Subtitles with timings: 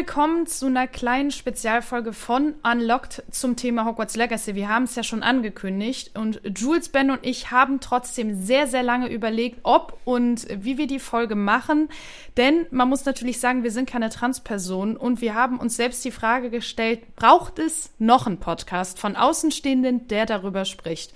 [0.00, 4.54] willkommen zu einer kleinen Spezialfolge von Unlocked zum Thema Hogwarts Legacy.
[4.54, 8.82] Wir haben es ja schon angekündigt und Jules, Ben und ich haben trotzdem sehr, sehr
[8.82, 11.90] lange überlegt, ob und wie wir die Folge machen.
[12.38, 16.12] Denn man muss natürlich sagen, wir sind keine Transpersonen und wir haben uns selbst die
[16.12, 21.12] Frage gestellt, braucht es noch einen Podcast von Außenstehenden, der darüber spricht?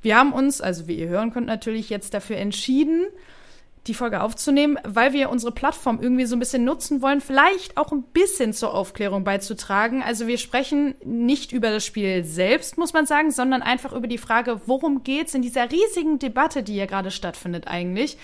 [0.00, 3.04] Wir haben uns, also wie ihr hören könnt, natürlich jetzt dafür entschieden,
[3.88, 7.90] die Folge aufzunehmen, weil wir unsere Plattform irgendwie so ein bisschen nutzen wollen, vielleicht auch
[7.90, 10.02] ein bisschen zur Aufklärung beizutragen.
[10.02, 14.18] Also wir sprechen nicht über das Spiel selbst, muss man sagen, sondern einfach über die
[14.18, 18.18] Frage, worum geht's in dieser riesigen Debatte, die hier gerade stattfindet eigentlich.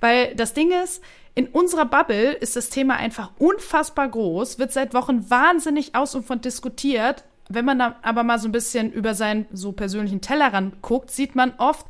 [0.00, 1.02] Weil das Ding ist,
[1.34, 6.24] in unserer Bubble ist das Thema einfach unfassbar groß, wird seit Wochen wahnsinnig aus und
[6.24, 7.24] von diskutiert.
[7.48, 11.52] Wenn man aber mal so ein bisschen über seinen so persönlichen Tellerrand guckt, sieht man
[11.58, 11.86] oft,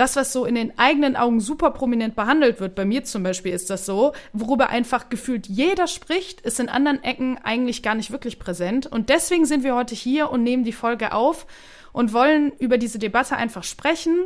[0.00, 3.52] das, was so in den eigenen Augen super prominent behandelt wird, bei mir zum Beispiel
[3.52, 8.10] ist das so, worüber einfach gefühlt jeder spricht, ist in anderen Ecken eigentlich gar nicht
[8.10, 8.86] wirklich präsent.
[8.86, 11.46] Und deswegen sind wir heute hier und nehmen die Folge auf
[11.92, 14.16] und wollen über diese Debatte einfach sprechen,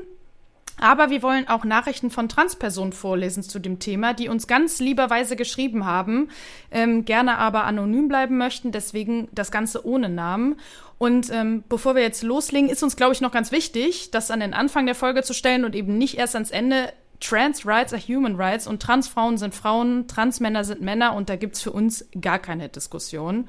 [0.80, 5.36] aber wir wollen auch Nachrichten von Transpersonen vorlesen zu dem Thema, die uns ganz lieberweise
[5.36, 6.30] geschrieben haben,
[6.70, 10.56] ähm, gerne aber anonym bleiben möchten, deswegen das Ganze ohne Namen.
[10.98, 14.40] Und ähm, bevor wir jetzt loslegen, ist uns, glaube ich, noch ganz wichtig, das an
[14.40, 16.92] den Anfang der Folge zu stellen und eben nicht erst ans Ende.
[17.20, 21.62] Trans Rights are Human Rights und Transfrauen sind Frauen, Transmänner sind Männer und da gibt's
[21.62, 23.48] für uns gar keine Diskussion.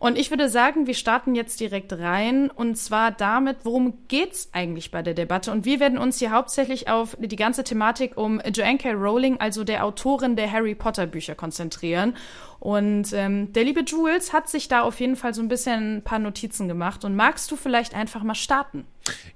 [0.00, 4.90] Und ich würde sagen, wir starten jetzt direkt rein und zwar damit, worum geht's eigentlich
[4.90, 5.52] bei der Debatte?
[5.52, 8.92] Und wir werden uns hier hauptsächlich auf die ganze Thematik um Joanne K.
[8.92, 12.16] Rowling, also der Autorin der Harry Potter Bücher, konzentrieren.
[12.60, 16.02] Und ähm, der liebe Jules hat sich da auf jeden Fall so ein bisschen ein
[16.02, 17.04] paar Notizen gemacht.
[17.04, 18.86] Und magst du vielleicht einfach mal starten?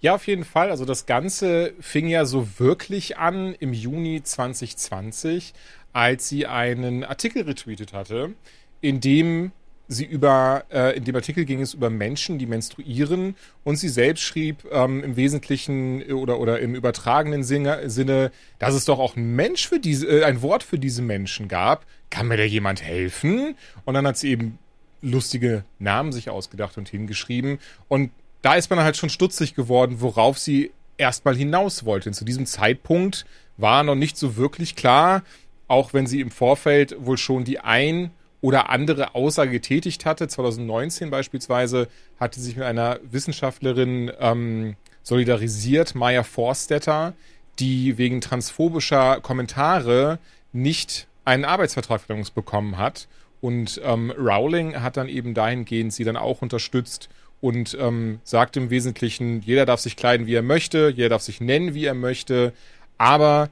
[0.00, 0.70] Ja, auf jeden Fall.
[0.70, 5.52] Also das Ganze fing ja so wirklich an im Juni 2020,
[5.92, 8.32] als sie einen Artikel retweetet hatte,
[8.80, 9.52] in dem
[9.88, 14.22] sie über, äh, in dem Artikel ging es über Menschen, die menstruieren und sie selbst
[14.22, 19.16] schrieb ähm, im Wesentlichen äh, oder, oder im übertragenen Sinne, Sinne, dass es doch auch
[19.16, 21.84] ein Mensch für diese, äh, ein Wort für diese Menschen gab.
[22.10, 23.56] Kann mir da jemand helfen?
[23.84, 24.58] Und dann hat sie eben
[25.02, 27.58] lustige Namen sich ausgedacht und hingeschrieben.
[27.88, 28.10] Und
[28.42, 32.08] da ist man halt schon stutzig geworden, worauf sie erstmal hinaus wollte.
[32.08, 35.22] Und zu diesem Zeitpunkt war noch nicht so wirklich klar,
[35.68, 38.10] auch wenn sie im Vorfeld wohl schon die ein
[38.44, 40.28] oder andere Aussage getätigt hatte.
[40.28, 41.88] 2019 beispielsweise
[42.20, 47.14] hatte sich mit einer Wissenschaftlerin ähm, solidarisiert, Maya Forstetter,
[47.58, 50.18] die wegen transphobischer Kommentare
[50.52, 52.02] nicht einen Arbeitsvertrag
[52.34, 53.08] bekommen hat.
[53.40, 57.08] Und ähm, Rowling hat dann eben dahingehend sie dann auch unterstützt
[57.40, 61.40] und ähm, sagt im Wesentlichen, jeder darf sich kleiden, wie er möchte, jeder darf sich
[61.40, 62.52] nennen, wie er möchte,
[62.98, 63.48] aber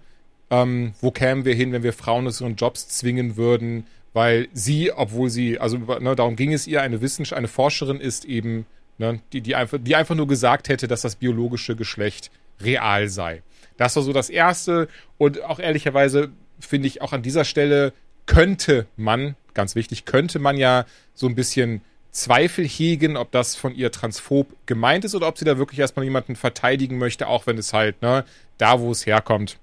[0.51, 4.93] ähm, wo kämen wir hin, wenn wir Frauen aus ihren Jobs zwingen würden, weil sie,
[4.93, 8.67] obwohl sie, also ne, darum ging es ihr, eine Wissenschaft, eine Forscherin ist eben,
[8.99, 12.31] ne, die, die, einfach, die einfach nur gesagt hätte, dass das biologische Geschlecht
[12.61, 13.43] real sei.
[13.77, 16.31] Das war so das Erste und auch ehrlicherweise
[16.61, 17.93] finde ich auch an dieser Stelle
[18.27, 20.85] könnte man, ganz wichtig, könnte man ja
[21.15, 21.81] so ein bisschen
[22.13, 26.05] Zweifel hegen, ob das von ihr transphob gemeint ist oder ob sie da wirklich erstmal
[26.05, 28.25] jemanden verteidigen möchte, auch wenn es halt, ne,
[28.59, 29.59] da wo es herkommt,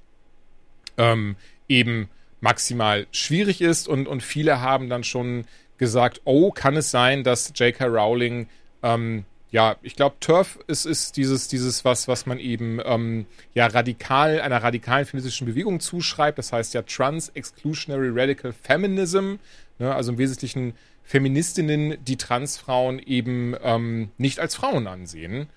[0.97, 1.35] ähm,
[1.67, 2.09] eben
[2.41, 5.45] maximal schwierig ist und, und viele haben dann schon
[5.77, 7.85] gesagt, oh, kann es sein, dass J.K.
[7.85, 8.47] Rowling,
[8.83, 13.65] ähm, ja, ich glaube, Turf ist, ist dieses, dieses was, was man eben ähm, ja
[13.65, 16.37] radikal, einer radikalen feministischen Bewegung zuschreibt.
[16.37, 19.35] Das heißt ja Trans Exclusionary Radical Feminism,
[19.79, 20.73] ne, also im Wesentlichen
[21.03, 25.47] Feministinnen, die Transfrauen eben ähm, nicht als Frauen ansehen.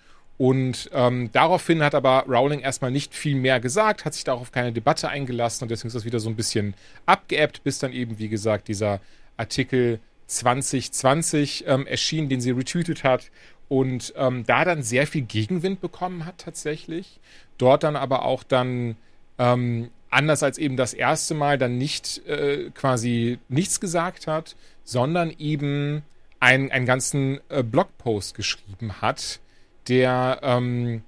[0.43, 4.73] Und ähm, daraufhin hat aber Rowling erstmal nicht viel mehr gesagt, hat sich darauf keine
[4.73, 6.75] Debatte eingelassen und deswegen ist das wieder so ein bisschen
[7.06, 8.99] abgeebbt, bis dann eben, wie gesagt, dieser
[9.37, 13.31] Artikel 2020 ähm, erschien, den sie retweetet hat
[13.69, 17.21] und ähm, da dann sehr viel Gegenwind bekommen hat tatsächlich.
[17.56, 18.97] Dort dann aber auch dann
[19.39, 25.33] ähm, anders als eben das erste Mal dann nicht äh, quasi nichts gesagt hat, sondern
[25.39, 26.03] eben
[26.41, 29.39] einen, einen ganzen äh, Blogpost geschrieben hat,
[29.88, 31.02] der ähm,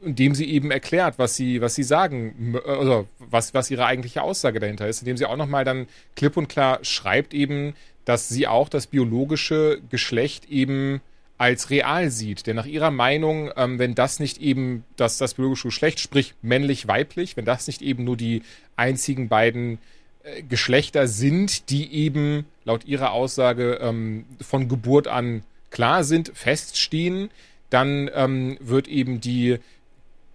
[0.00, 4.60] indem sie eben erklärt, was sie, was sie sagen, also was, was ihre eigentliche Aussage
[4.60, 5.86] dahinter ist, indem sie auch nochmal dann
[6.16, 7.74] klipp und klar schreibt eben,
[8.04, 11.00] dass sie auch das biologische Geschlecht eben
[11.36, 12.46] als real sieht.
[12.46, 17.36] Denn nach ihrer Meinung, ähm, wenn das nicht eben das, das biologische Geschlecht, sprich männlich-weiblich,
[17.36, 18.42] wenn das nicht eben nur die
[18.76, 19.78] einzigen beiden
[20.22, 27.30] äh, Geschlechter sind, die eben laut ihrer Aussage ähm, von Geburt an klar sind, feststehen,
[27.70, 29.58] dann ähm, wird eben die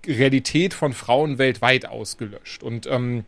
[0.06, 2.63] Realität von Frauen weltweit ausgelöscht.
[2.63, 3.25] Und ähm,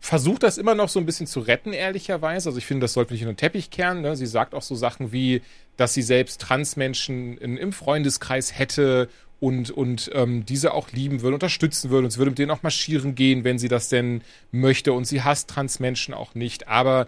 [0.00, 2.48] versucht das immer noch so ein bisschen zu retten, ehrlicherweise.
[2.48, 4.00] Also ich finde, das sollte nicht in den Teppich kehren.
[4.00, 4.16] Ne?
[4.16, 5.42] Sie sagt auch so Sachen wie,
[5.76, 9.08] dass sie selbst Transmenschen in, im Freundeskreis hätte
[9.40, 12.62] und, und ähm, diese auch lieben würde, unterstützen würde und sie würde mit denen auch
[12.62, 14.92] marschieren gehen, wenn sie das denn möchte.
[14.92, 16.68] Und sie hasst Transmenschen auch nicht.
[16.68, 17.06] Aber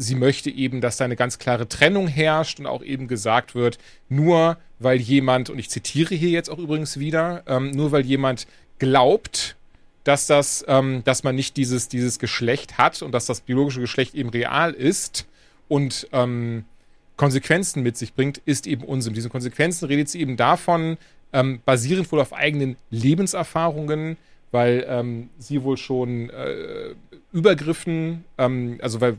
[0.00, 3.78] sie möchte eben, dass da eine ganz klare Trennung herrscht und auch eben gesagt wird,
[4.08, 8.46] nur weil jemand, und ich zitiere hier jetzt auch übrigens wieder, ähm, nur weil jemand
[8.78, 9.56] glaubt,
[10.04, 14.14] dass das, ähm, dass man nicht dieses, dieses Geschlecht hat und dass das biologische Geschlecht
[14.14, 15.26] eben real ist
[15.68, 16.64] und ähm,
[17.16, 19.12] Konsequenzen mit sich bringt, ist eben Unsinn.
[19.12, 20.96] Diese Konsequenzen redet sie eben davon,
[21.34, 24.16] ähm, basierend wohl auf eigenen Lebenserfahrungen,
[24.50, 26.94] weil ähm, sie wohl schon äh,
[27.32, 29.18] Übergriffen, ähm, also weil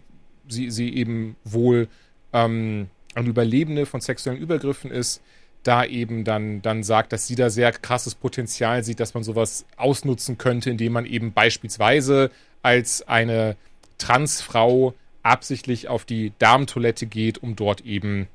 [0.51, 1.87] sie, sie eben wohl
[2.33, 5.21] ähm, ein Überlebende von sexuellen Übergriffen ist,
[5.63, 9.65] da eben dann, dann sagt, dass sie da sehr krasses Potenzial sieht, dass man sowas
[9.77, 12.31] ausnutzen könnte, indem man eben beispielsweise
[12.63, 13.55] als eine
[13.97, 18.27] Transfrau absichtlich auf die Darmtoilette geht, um dort eben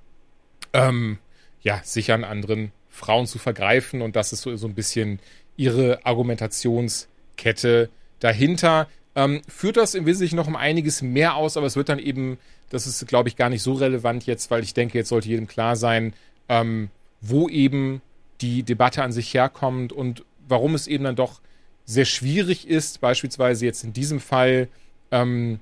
[0.73, 1.19] ähm,
[1.62, 4.03] ja, sich an anderen Frauen zu vergreifen.
[4.03, 5.19] Und das ist so, so ein bisschen
[5.57, 7.91] ihre Argumentationskette
[8.21, 8.89] dahinter.
[9.17, 12.39] Ähm, führt das im Wesentlichen noch um einiges mehr aus, aber es wird dann eben,
[12.69, 15.47] das ist, glaube ich, gar nicht so relevant jetzt, weil ich denke, jetzt sollte jedem
[15.47, 16.13] klar sein,
[16.51, 16.91] ähm,
[17.23, 18.03] wo eben
[18.43, 21.41] die Debatte an sich herkommt und warum es eben dann doch
[21.87, 24.69] sehr schwierig ist, beispielsweise jetzt in diesem Fall,
[25.11, 25.61] ähm,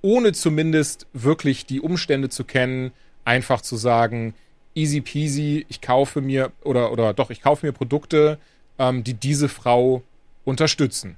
[0.00, 2.92] ohne zumindest wirklich die Umstände zu kennen,
[3.24, 4.34] einfach zu sagen,
[4.74, 8.38] easy peasy, ich kaufe mir oder oder doch, ich kaufe mir Produkte,
[8.78, 10.02] ähm, die diese Frau
[10.44, 11.16] unterstützen.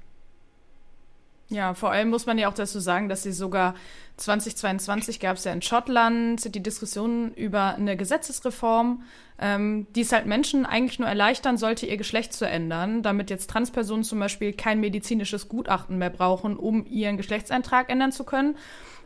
[1.49, 3.75] Ja, vor allem muss man ja auch dazu sagen, dass sie sogar
[4.17, 9.03] 2022 gab es ja in Schottland die Diskussion über eine Gesetzesreform,
[9.37, 13.49] ähm, die es halt Menschen eigentlich nur erleichtern sollte, ihr Geschlecht zu ändern, damit jetzt
[13.49, 18.57] Transpersonen zum Beispiel kein medizinisches Gutachten mehr brauchen, um ihren Geschlechtseintrag ändern zu können.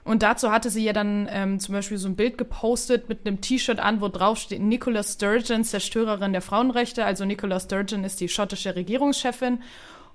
[0.06, 3.41] Und dazu hatte sie ja dann ähm, zum Beispiel so ein Bild gepostet mit einem
[3.41, 7.03] T-Shirt an, wo drauf steht Nicola Sturgeon, Zerstörerin der Frauenrechte.
[7.03, 9.62] Also Nicola Sturgeon ist die schottische Regierungschefin.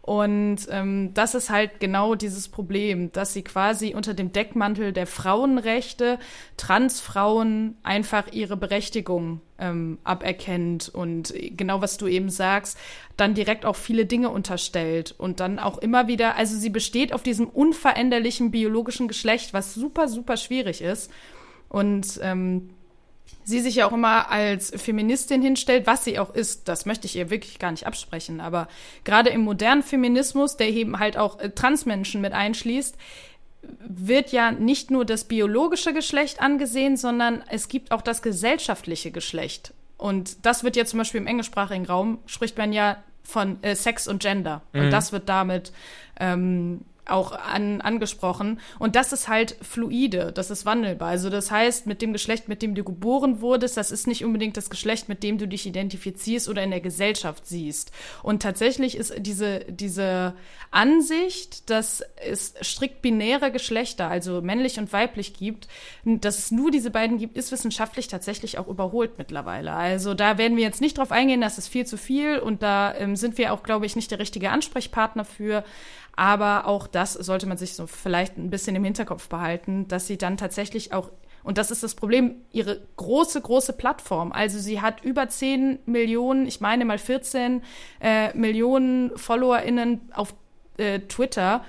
[0.05, 5.07] Und ähm, das ist halt genau dieses Problem, dass sie quasi unter dem Deckmantel der
[5.07, 6.19] Frauenrechte
[6.59, 12.77] Transfrauen einfach ihre Berechtigung ähm, aberkennt und genau was du eben sagst,
[13.17, 17.23] dann direkt auch viele Dinge unterstellt und dann auch immer wieder, also sie besteht auf
[17.23, 21.11] diesem unveränderlichen biologischen Geschlecht, was super, super schwierig ist.
[21.71, 22.74] Und ähm,
[23.45, 27.17] sie sich ja auch immer als Feministin hinstellt, was sie auch ist, das möchte ich
[27.17, 28.41] ihr wirklich gar nicht absprechen.
[28.41, 28.69] Aber
[29.05, 32.97] gerade im modernen Feminismus, der eben halt auch äh, Transmenschen mit einschließt,
[33.87, 39.73] wird ja nicht nur das biologische Geschlecht angesehen, sondern es gibt auch das gesellschaftliche Geschlecht.
[39.97, 44.07] Und das wird ja zum Beispiel im englischsprachigen Raum, spricht man ja von äh, Sex
[44.07, 44.63] und Gender.
[44.73, 44.81] Mhm.
[44.81, 45.73] Und das wird damit
[46.21, 48.61] ähm, auch an, angesprochen.
[48.79, 51.09] Und das ist halt fluide, das ist wandelbar.
[51.09, 54.57] Also das heißt, mit dem Geschlecht, mit dem du geboren wurdest, das ist nicht unbedingt
[54.57, 57.93] das Geschlecht, mit dem du dich identifizierst oder in der Gesellschaft siehst.
[58.23, 60.35] Und tatsächlich ist diese, diese
[60.71, 65.69] Ansicht, dass es strikt binäre Geschlechter, also männlich und weiblich gibt,
[66.05, 69.73] dass es nur diese beiden gibt, ist wissenschaftlich tatsächlich auch überholt mittlerweile.
[69.73, 72.95] Also da werden wir jetzt nicht drauf eingehen, das ist viel zu viel und da
[72.95, 75.65] ähm, sind wir auch, glaube ich, nicht der richtige Ansprechpartner für.
[76.17, 80.19] Aber auch das sollte man sich so vielleicht ein bisschen im Hinterkopf behalten, dass sie
[80.19, 81.11] dann tatsächlich auch
[81.45, 84.33] und das ist das Problem, ihre große, große Plattform.
[84.33, 87.63] Also sie hat über 10 Millionen, ich meine mal 14
[88.01, 90.35] äh, Millionen FollowerInnen auf
[90.79, 91.63] äh, Twitter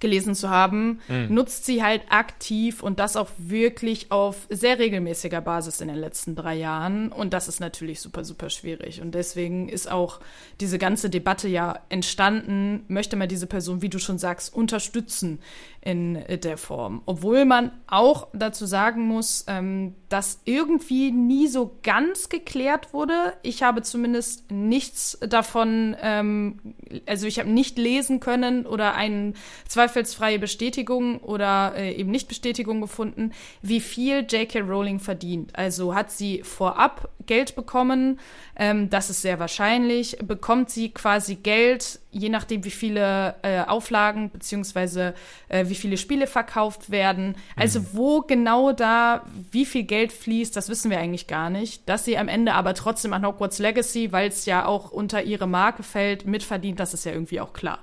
[0.00, 1.34] gelesen zu haben, mhm.
[1.34, 6.34] nutzt sie halt aktiv und das auch wirklich auf sehr regelmäßiger Basis in den letzten
[6.34, 7.12] drei Jahren.
[7.12, 9.00] Und das ist natürlich super, super schwierig.
[9.00, 10.20] Und deswegen ist auch
[10.60, 15.40] diese ganze Debatte ja entstanden, möchte man diese Person, wie du schon sagst, unterstützen
[15.80, 17.02] in der Form.
[17.06, 23.34] Obwohl man auch dazu sagen muss, ähm, dass irgendwie nie so ganz geklärt wurde.
[23.42, 26.74] Ich habe zumindest nichts davon, ähm,
[27.06, 29.32] also ich habe nicht lesen können oder eine
[29.66, 33.32] zweifelsfreie Bestätigung oder äh, eben nicht Bestätigung gefunden,
[33.62, 34.60] wie viel J.K.
[34.60, 35.56] Rowling verdient.
[35.56, 38.20] Also hat sie vorab Geld bekommen,
[38.56, 40.18] ähm, das ist sehr wahrscheinlich.
[40.22, 45.14] Bekommt sie quasi Geld, je nachdem, wie viele äh, Auflagen beziehungsweise
[45.48, 47.36] äh, wie viele Spiele verkauft werden.
[47.56, 47.86] Also mhm.
[47.92, 51.88] wo genau da wie viel Geld fließt, das wissen wir eigentlich gar nicht.
[51.88, 55.46] Dass sie am Ende aber trotzdem an Hogwarts Legacy, weil es ja auch unter ihre
[55.46, 57.80] Marke fällt, mitverdient, das ist ja irgendwie auch klar.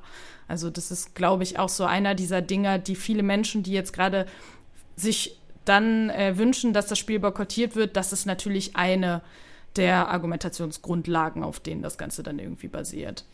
[0.48, 3.94] Also das ist, glaube ich, auch so einer dieser Dinger, die viele Menschen, die jetzt
[3.94, 4.26] gerade
[4.96, 9.22] sich dann äh, wünschen, dass das Spiel boykottiert wird, das ist natürlich eine
[9.76, 13.26] der Argumentationsgrundlagen, auf denen das Ganze dann irgendwie basiert.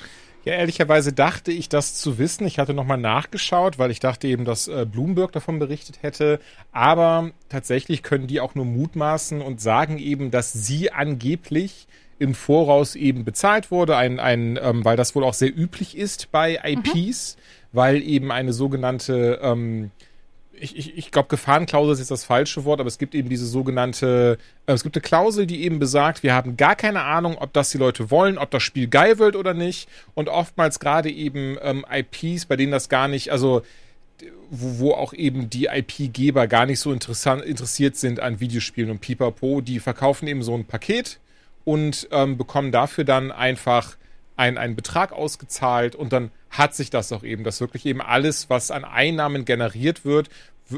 [0.50, 2.48] Ja, ehrlicherweise dachte ich das zu wissen.
[2.48, 6.40] Ich hatte nochmal nachgeschaut, weil ich dachte eben, dass äh, Bloomberg davon berichtet hätte.
[6.72, 11.86] Aber tatsächlich können die auch nur mutmaßen und sagen eben, dass sie angeblich
[12.18, 16.32] im Voraus eben bezahlt wurde, ein, ein, ähm, weil das wohl auch sehr üblich ist
[16.32, 17.42] bei IPs, mhm.
[17.72, 19.92] weil eben eine sogenannte ähm,
[20.60, 23.46] ich, ich, ich glaube, Gefahrenklausel ist jetzt das falsche Wort, aber es gibt eben diese
[23.46, 27.54] sogenannte, äh, es gibt eine Klausel, die eben besagt, wir haben gar keine Ahnung, ob
[27.54, 29.90] das die Leute wollen, ob das Spiel geil wird oder nicht.
[30.14, 33.62] Und oftmals gerade eben ähm, IPs, bei denen das gar nicht, also
[34.50, 39.00] wo, wo auch eben die IP-Geber gar nicht so interessant, interessiert sind an Videospielen und
[39.00, 41.20] Pipapo, die verkaufen eben so ein Paket
[41.66, 43.96] und ähm, bekommen dafür dann einfach
[44.40, 48.50] ein, einen Betrag ausgezahlt und dann hat sich das auch eben, dass wirklich eben alles,
[48.50, 50.30] was an Einnahmen generiert wird,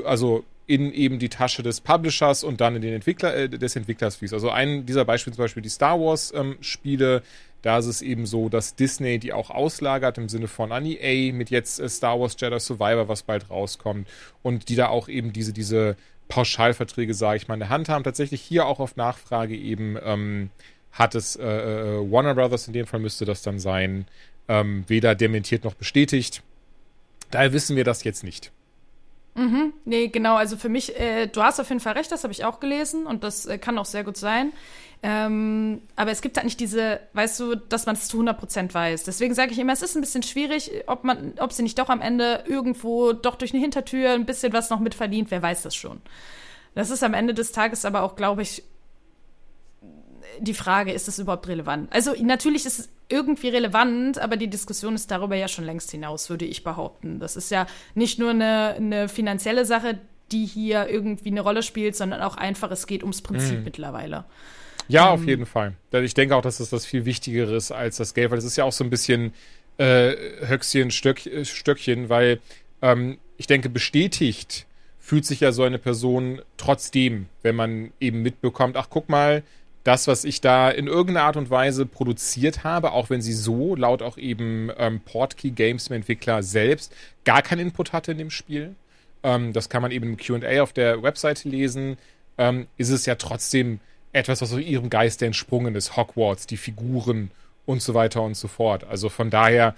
[0.03, 4.15] also in eben die Tasche des Publishers und dann in den Entwickler, äh, des Entwicklers
[4.15, 4.34] fließt.
[4.34, 7.22] Also ein dieser Beispiele zum Beispiel die Star Wars ähm, Spiele,
[7.62, 11.32] da ist es eben so, dass Disney die auch auslagert im Sinne von an EA
[11.32, 14.08] mit jetzt äh, Star Wars Jedi Survivor, was bald rauskommt
[14.41, 15.98] und die da auch eben diese, diese
[16.30, 18.03] Pauschalverträge, sage ich mal, in der Hand haben.
[18.03, 20.50] Tatsächlich hier auch auf Nachfrage eben ähm,
[20.92, 24.06] hat es äh, äh, Warner Brothers, in dem Fall müsste das dann sein,
[24.48, 26.44] ähm, weder dementiert noch bestätigt.
[27.30, 28.52] Daher wissen wir das jetzt nicht.
[29.36, 30.36] Mhm, nee, genau.
[30.36, 33.06] Also für mich, äh, du hast auf jeden Fall recht, das habe ich auch gelesen
[33.06, 34.52] und das äh, kann auch sehr gut sein.
[35.04, 39.04] Ähm, aber es gibt halt nicht diese, weißt du, dass man es zu 100% weiß.
[39.04, 41.90] Deswegen sage ich immer, es ist ein bisschen schwierig, ob man, ob sie nicht doch
[41.90, 45.76] am Ende irgendwo doch durch eine Hintertür ein bisschen was noch mitverdient, wer weiß das
[45.76, 46.02] schon.
[46.76, 48.64] Das ist am Ende des Tages aber auch, glaube ich,
[50.40, 51.92] die Frage, ist das überhaupt relevant?
[51.92, 56.30] Also natürlich ist es irgendwie relevant, aber die Diskussion ist darüber ja schon längst hinaus,
[56.30, 57.20] würde ich behaupten.
[57.20, 60.00] Das ist ja nicht nur eine, eine finanzielle Sache,
[60.32, 63.64] die hier irgendwie eine Rolle spielt, sondern auch einfach, es geht ums Prinzip mhm.
[63.66, 64.26] mittlerweile.
[64.88, 65.74] Ja, ähm, auf jeden Fall.
[65.92, 68.56] Ich denke auch, dass das das viel Wichtigere ist als das Geld, weil das ist
[68.56, 69.34] ja auch so ein bisschen
[69.78, 72.40] äh, Höchstchen, Stöck, äh, Stöckchen, weil
[72.82, 74.68] ähm, ich denke, bestätigt
[75.00, 79.44] fühlt sich ja so eine Person trotzdem, wenn man eben mitbekommt, ach guck mal,
[79.84, 83.76] das, was ich da in irgendeiner Art und Weise produziert habe, auch wenn sie so,
[83.76, 86.94] laut auch eben ähm, Portkey Games, dem Entwickler selbst,
[87.26, 88.76] gar keinen Input hatte in dem Spiel.
[89.24, 91.98] Ähm, das kann man eben im QA auf der Webseite lesen.
[92.38, 93.80] Ähm, ist es ja trotzdem
[94.14, 95.98] etwas, was aus ihrem Geiste entsprungen ist.
[95.98, 97.32] Hogwarts, die Figuren
[97.66, 98.84] und so weiter und so fort.
[98.84, 99.76] Also von daher,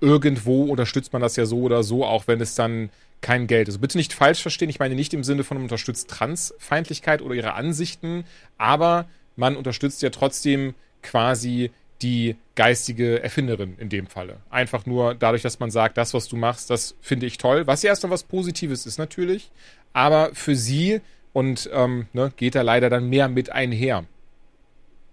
[0.00, 2.90] irgendwo unterstützt man das ja so oder so, auch wenn es dann
[3.20, 3.80] kein Geld ist.
[3.80, 4.68] Bitte nicht falsch verstehen.
[4.68, 8.24] Ich meine nicht im Sinne von unterstützt Transfeindlichkeit oder ihre Ansichten,
[8.58, 11.70] aber man unterstützt ja trotzdem quasi
[12.02, 14.36] die geistige Erfinderin in dem Falle.
[14.50, 17.66] Einfach nur dadurch, dass man sagt, das, was du machst, das finde ich toll.
[17.66, 19.50] Was ja erstmal was Positives ist natürlich.
[19.92, 21.00] Aber für sie
[21.32, 24.04] und ähm, ne, geht da leider dann mehr mit einher.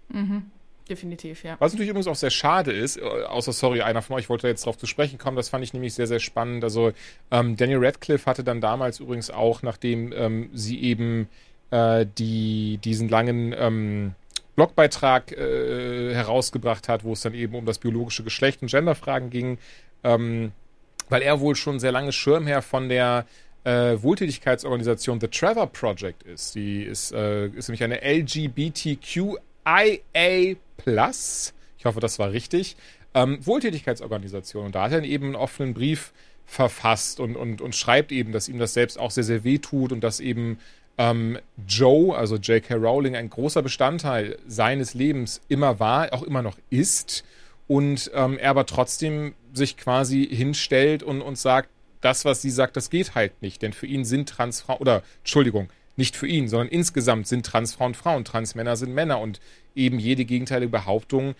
[0.08, 0.50] Mhm.
[0.88, 1.56] Definitiv, ja.
[1.58, 4.62] Was natürlich übrigens auch sehr schade ist, äh, außer, sorry, einer von euch wollte jetzt
[4.62, 6.62] darauf zu sprechen kommen, das fand ich nämlich sehr, sehr spannend.
[6.62, 6.92] Also,
[7.32, 11.28] ähm, Daniel Radcliffe hatte dann damals übrigens auch, nachdem ähm, sie eben
[11.70, 14.14] äh, die, diesen langen ähm,
[14.56, 19.58] Blogbeitrag äh, herausgebracht hat, wo es dann eben um das biologische Geschlecht und Genderfragen ging,
[20.02, 20.52] ähm,
[21.08, 23.26] weil er wohl schon sehr lange Schirmherr von der
[23.64, 26.54] äh, Wohltätigkeitsorganisation The Trevor Project ist.
[26.54, 29.36] Die ist, äh, ist nämlich eine LGBTQIA
[31.78, 32.76] ich hoffe, das war richtig,
[33.14, 34.66] ähm, Wohltätigkeitsorganisation.
[34.66, 36.12] Und da hat er eben einen offenen Brief
[36.46, 39.92] verfasst und, und, und schreibt eben, dass ihm das selbst auch sehr, sehr weh tut
[39.92, 40.58] und dass eben
[40.98, 42.74] ähm, Joe, also J.K.
[42.74, 47.24] Rowling, ein großer Bestandteil seines Lebens immer war, auch immer noch ist.
[47.68, 51.68] Und ähm, er aber trotzdem sich quasi hinstellt und, und sagt,
[52.00, 53.62] das, was sie sagt, das geht halt nicht.
[53.62, 58.24] Denn für ihn sind Transfrauen, oder Entschuldigung, nicht für ihn, sondern insgesamt sind Transfrauen Frauen,
[58.24, 59.20] Transmänner sind Männer.
[59.20, 59.40] Und
[59.74, 61.34] eben jede gegenteilige Behauptung,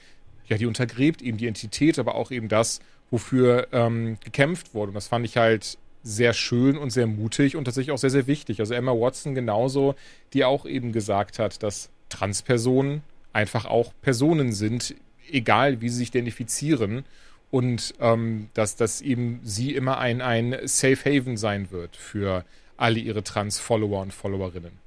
[0.46, 4.90] ja, die untergräbt eben die Identität, aber auch eben das, wofür ähm, gekämpft wurde.
[4.90, 8.28] Und das fand ich halt sehr schön und sehr mutig und tatsächlich auch sehr, sehr
[8.28, 8.60] wichtig.
[8.60, 9.96] Also Emma Watson genauso,
[10.32, 14.94] die auch eben gesagt hat, dass Transpersonen einfach auch Personen sind,
[15.30, 17.04] egal wie sie sich identifizieren.
[17.50, 22.44] Und ähm, dass, dass eben sie immer ein, ein Safe Haven sein wird für
[22.76, 24.85] alle ihre Trans-Follower und Followerinnen.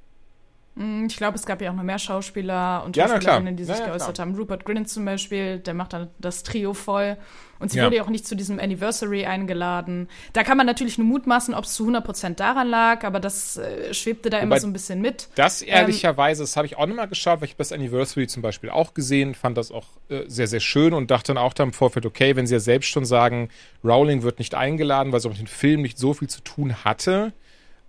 [0.74, 3.74] Mm, ich glaube, es gab ja auch noch mehr Schauspieler und Schauspielerinnen, ja, die sich
[3.74, 4.26] ja, ja, geäußert klar.
[4.26, 4.36] haben.
[4.36, 7.16] Rupert Grint zum Beispiel, der macht dann das Trio voll.
[7.58, 10.08] Und sie wurde ja auch nicht zu diesem Anniversary eingeladen.
[10.32, 13.92] Da kann man natürlich nur mutmaßen, ob es zu 100% daran lag, aber das äh,
[13.92, 15.28] schwebte da Wobei immer so ein bisschen mit.
[15.34, 18.26] Das ähm, ehrlicherweise, ähm, das habe ich auch nochmal geschaut, weil ich habe das Anniversary
[18.28, 21.52] zum Beispiel auch gesehen, fand das auch äh, sehr, sehr schön und dachte dann auch
[21.52, 23.50] dann im Vorfeld, okay, wenn sie ja selbst schon sagen,
[23.84, 26.82] Rowling wird nicht eingeladen, weil sie auch mit dem Film nicht so viel zu tun
[26.82, 27.34] hatte,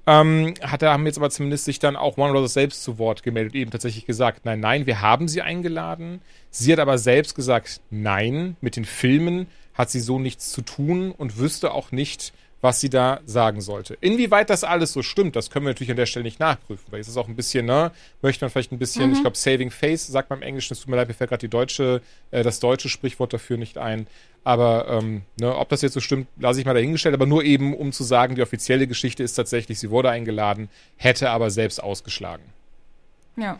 [0.07, 3.23] ähm, hat er, haben jetzt aber zumindest sich dann auch Warner Brothers selbst zu Wort
[3.23, 6.21] gemeldet, eben tatsächlich gesagt, nein, nein, wir haben sie eingeladen.
[6.49, 11.11] Sie hat aber selbst gesagt, nein, mit den Filmen hat sie so nichts zu tun
[11.11, 13.97] und wüsste auch nicht, was sie da sagen sollte.
[14.01, 16.99] Inwieweit das alles so stimmt, das können wir natürlich an der Stelle nicht nachprüfen, weil
[16.99, 17.91] es ist auch ein bisschen, ne,
[18.21, 19.13] möchte man vielleicht ein bisschen, mhm.
[19.13, 21.41] ich glaube, Saving Face sagt man im Englischen, es tut mir leid, mir fällt gerade
[21.41, 24.07] die deutsche, äh, das deutsche Sprichwort dafür nicht ein.
[24.43, 27.75] Aber ähm, ne, ob das jetzt so stimmt, lasse ich mal dahingestellt, aber nur eben,
[27.75, 32.43] um zu sagen, die offizielle Geschichte ist tatsächlich, sie wurde eingeladen, hätte aber selbst ausgeschlagen.
[33.35, 33.59] Ja.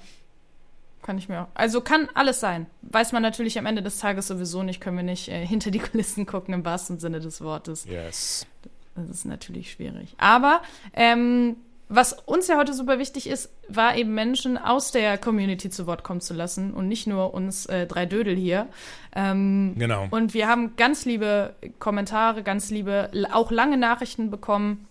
[1.02, 1.48] Kann ich mir auch.
[1.56, 2.68] Also kann alles sein.
[2.84, 5.80] Weiß man natürlich am Ende des Tages sowieso nicht, können wir nicht äh, hinter die
[5.80, 7.86] Kulissen gucken im wahrsten Sinne des Wortes.
[7.86, 8.46] Yes.
[8.96, 10.16] Das ist natürlich schwierig.
[10.18, 10.62] Aber
[10.94, 11.56] ähm,
[11.94, 16.04] was uns ja heute super wichtig ist, war eben Menschen aus der Community zu Wort
[16.04, 18.70] kommen zu lassen und nicht nur uns äh, drei Dödel hier.
[19.14, 20.08] Ähm, genau.
[20.10, 24.88] Und wir haben ganz liebe Kommentare, ganz liebe, auch lange Nachrichten bekommen.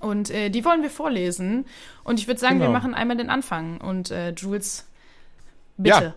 [0.00, 1.66] Und äh, die wollen wir vorlesen.
[2.02, 2.70] Und ich würde sagen, genau.
[2.70, 3.78] wir machen einmal den Anfang.
[3.78, 4.86] Und äh, Jules,
[5.76, 6.14] bitte.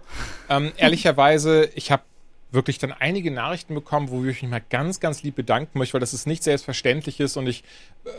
[0.48, 2.04] Ja, ähm, ehrlicherweise, ich habe
[2.52, 6.00] wirklich dann einige Nachrichten bekommen, wo ich mich mal ganz, ganz lieb bedanken möchte, weil
[6.00, 7.64] das ist nicht selbstverständlich ist und ich,
[8.06, 8.10] äh,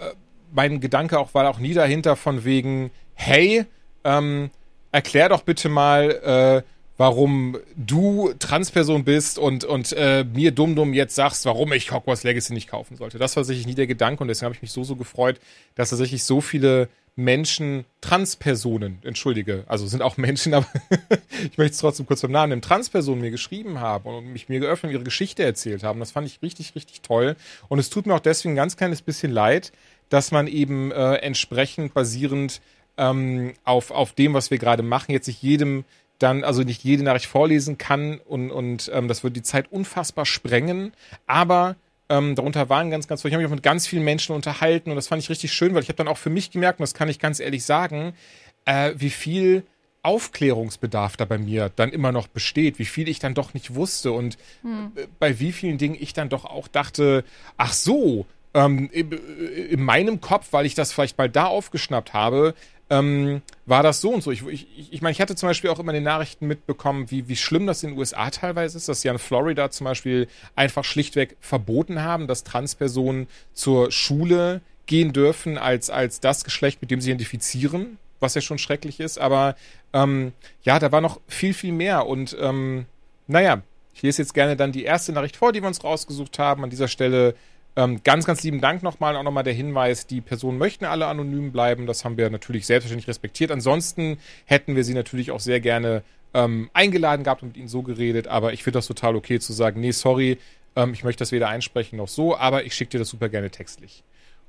[0.53, 3.65] mein Gedanke auch war auch nie dahinter von wegen, hey,
[4.05, 4.51] ähm,
[4.93, 6.63] erklär doch bitte mal, äh,
[6.97, 12.25] warum du Transperson bist und, und äh, mir dumm dumm jetzt sagst, warum ich Hogwarts
[12.25, 13.17] Legacy nicht kaufen sollte.
[13.19, 15.41] Das war sicherlich nie der Gedanke und deswegen habe ich mich so, so gefreut,
[15.77, 20.67] dass tatsächlich so viele Menschen, Transpersonen, entschuldige, also sind auch Menschen, aber
[21.51, 24.61] ich möchte es trotzdem kurz beim Namen nehmen, Transpersonen mir geschrieben haben und mich mir
[24.61, 26.01] geöffnet und ihre Geschichte erzählt haben.
[26.01, 27.37] Das fand ich richtig, richtig toll.
[27.69, 29.73] Und es tut mir auch deswegen ein ganz kleines bisschen leid,
[30.09, 32.61] dass man eben äh, entsprechend basierend
[32.97, 35.85] ähm, auf, auf dem, was wir gerade machen, jetzt nicht jedem
[36.19, 40.27] dann, also nicht jede Nachricht vorlesen kann und, und ähm, das würde die Zeit unfassbar
[40.27, 40.93] sprengen.
[41.27, 41.77] Aber
[42.11, 44.97] ähm, darunter waren ganz, ganz, ich habe mich auch mit ganz vielen Menschen unterhalten und
[44.97, 46.93] das fand ich richtig schön, weil ich habe dann auch für mich gemerkt, und das
[46.93, 48.15] kann ich ganz ehrlich sagen,
[48.65, 49.65] äh, wie viel
[50.03, 54.13] Aufklärungsbedarf da bei mir dann immer noch besteht, wie viel ich dann doch nicht wusste
[54.13, 54.93] und hm.
[55.19, 57.25] bei wie vielen Dingen ich dann doch auch dachte,
[57.57, 62.55] ach so, ähm, in meinem Kopf, weil ich das vielleicht mal da aufgeschnappt habe,
[62.91, 64.33] ähm, war das so und so.
[64.33, 67.29] Ich, ich, ich meine, ich hatte zum Beispiel auch immer in den Nachrichten mitbekommen, wie,
[67.29, 70.85] wie schlimm das in den USA teilweise ist, dass sie an Florida zum Beispiel einfach
[70.85, 77.01] schlichtweg verboten haben, dass Transpersonen zur Schule gehen dürfen als, als das Geschlecht, mit dem
[77.01, 79.19] sie identifizieren, was ja schon schrecklich ist.
[79.19, 79.55] Aber
[79.93, 80.33] ähm,
[80.65, 82.07] ja, da war noch viel, viel mehr.
[82.07, 82.87] Und ähm,
[83.29, 83.63] naja,
[83.95, 86.65] ich lese jetzt gerne dann die erste Nachricht vor, die wir uns rausgesucht haben.
[86.65, 87.37] An dieser Stelle
[87.77, 89.17] ähm, ganz, ganz lieben Dank nochmal.
[89.17, 91.87] Auch nochmal der Hinweis, die Personen möchten alle anonym bleiben.
[91.87, 93.51] Das haben wir natürlich selbstverständlich respektiert.
[93.51, 96.03] Ansonsten hätten wir sie natürlich auch sehr gerne
[96.35, 98.29] ähm, eingeladen gehabt und mit ihnen so geredet.
[98.29, 100.39] Aber ich finde das total okay zu sagen, nee, sorry,
[100.77, 103.51] ähm, ich möchte das weder einsprechen noch so, aber ich schicke dir das super gerne
[103.51, 104.03] textlich.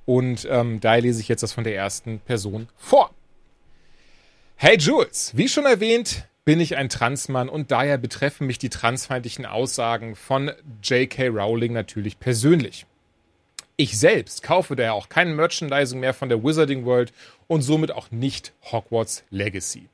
[0.06, 3.12] Und ähm, daher lese ich jetzt das von der ersten Person vor.
[4.56, 9.46] Hey Jules, wie schon erwähnt, bin ich ein Transmann und daher betreffen mich die transfeindlichen
[9.46, 10.52] Aussagen von
[10.84, 11.28] J.K.
[11.28, 12.86] Rowling natürlich persönlich.
[13.78, 17.14] Ich selbst kaufe daher auch kein Merchandising mehr von der Wizarding World
[17.48, 19.90] und somit auch nicht Hogwarts Legacy.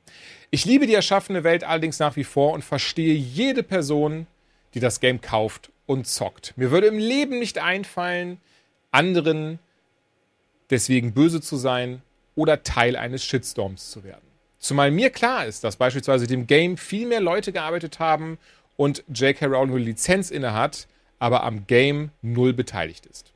[0.50, 4.26] Ich liebe die erschaffene Welt allerdings nach wie vor und verstehe jede Person,
[4.74, 6.54] die das Game kauft und zockt.
[6.56, 8.38] Mir würde im Leben nicht einfallen,
[8.90, 9.58] anderen
[10.70, 12.02] deswegen böse zu sein
[12.34, 14.22] oder Teil eines Shitstorms zu werden.
[14.58, 18.38] Zumal mir klar ist, dass beispielsweise dem Game viel mehr Leute gearbeitet haben
[18.76, 19.46] und J.K.
[19.46, 20.86] Rowling nur Lizenz innehat,
[21.18, 23.32] aber am Game null beteiligt ist.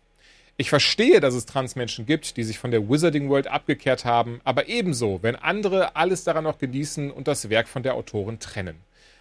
[0.62, 4.68] Ich verstehe, dass es Transmenschen gibt, die sich von der Wizarding World abgekehrt haben, aber
[4.68, 8.77] ebenso, wenn andere alles daran noch genießen und das Werk von der Autorin trennen.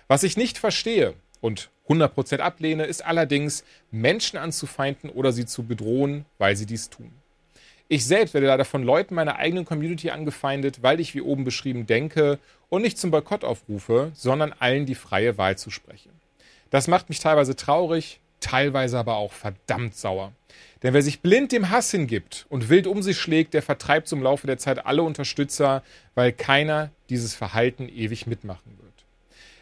[0.08, 6.26] Was ich nicht verstehe und 100% ablehne, ist allerdings, Menschen anzufeinden oder sie zu bedrohen,
[6.38, 7.12] weil sie dies tun.
[7.88, 11.88] Ich selbst werde leider von Leuten meiner eigenen Community angefeindet, weil ich wie oben beschrieben
[11.88, 12.38] denke
[12.70, 16.12] und nicht zum Boykott aufrufe, sondern allen die freie Wahl zu sprechen.
[16.70, 20.34] Das macht mich teilweise traurig, teilweise aber auch verdammt sauer.
[20.84, 24.22] Denn wer sich blind dem Hass hingibt und wild um sich schlägt, der vertreibt zum
[24.22, 25.84] Laufe der Zeit alle Unterstützer,
[26.16, 28.92] weil keiner dieses Verhalten ewig mitmachen wird.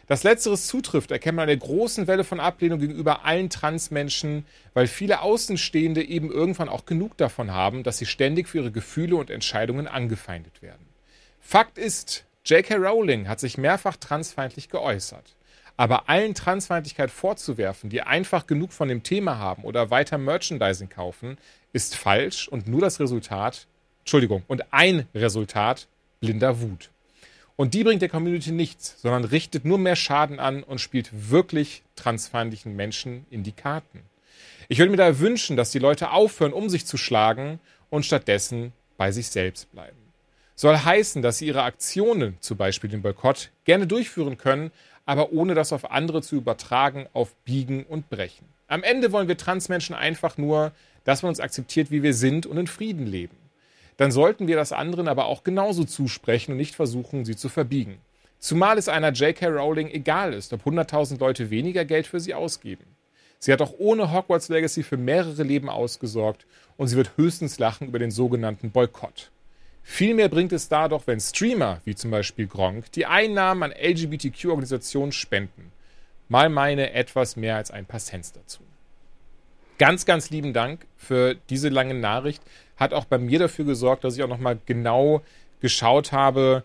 [0.06, 4.88] Dass letzteres zutrifft, erkennt man an der großen Welle von Ablehnung gegenüber allen Transmenschen, weil
[4.88, 9.30] viele Außenstehende eben irgendwann auch genug davon haben, dass sie ständig für ihre Gefühle und
[9.30, 10.84] Entscheidungen angefeindet werden.
[11.40, 12.74] Fakt ist, J.K.
[12.74, 15.36] Rowling hat sich mehrfach transfeindlich geäußert.
[15.80, 21.38] Aber allen Transfeindlichkeit vorzuwerfen, die einfach genug von dem Thema haben oder weiter Merchandising kaufen,
[21.72, 23.66] ist falsch und nur das Resultat,
[24.00, 25.88] Entschuldigung, und ein Resultat
[26.20, 26.90] blinder Wut.
[27.56, 31.82] Und die bringt der Community nichts, sondern richtet nur mehr Schaden an und spielt wirklich
[31.96, 34.02] transfeindlichen Menschen in die Karten.
[34.68, 38.74] Ich würde mir daher wünschen, dass die Leute aufhören, um sich zu schlagen und stattdessen
[38.98, 39.96] bei sich selbst bleiben.
[40.56, 44.72] Soll heißen, dass sie ihre Aktionen, zum Beispiel den Boykott, gerne durchführen können,
[45.10, 48.46] aber ohne das auf andere zu übertragen, auf Biegen und Brechen.
[48.68, 50.70] Am Ende wollen wir Transmenschen einfach nur,
[51.02, 53.36] dass man uns akzeptiert, wie wir sind und in Frieden leben.
[53.96, 57.98] Dann sollten wir das anderen aber auch genauso zusprechen und nicht versuchen, sie zu verbiegen.
[58.38, 59.48] Zumal es einer J.K.
[59.48, 62.84] Rowling egal ist, ob 100.000 Leute weniger Geld für sie ausgeben.
[63.40, 66.46] Sie hat auch ohne Hogwarts Legacy für mehrere Leben ausgesorgt
[66.76, 69.32] und sie wird höchstens lachen über den sogenannten Boykott.
[69.92, 75.10] Vielmehr bringt es da doch, wenn Streamer, wie zum Beispiel Gronk, die Einnahmen an LGBTQ-Organisationen
[75.10, 75.72] spenden.
[76.28, 78.60] Mal meine etwas mehr als ein paar Cents dazu.
[79.78, 82.40] Ganz, ganz lieben Dank für diese lange Nachricht.
[82.76, 85.22] Hat auch bei mir dafür gesorgt, dass ich auch nochmal genau
[85.60, 86.62] geschaut habe,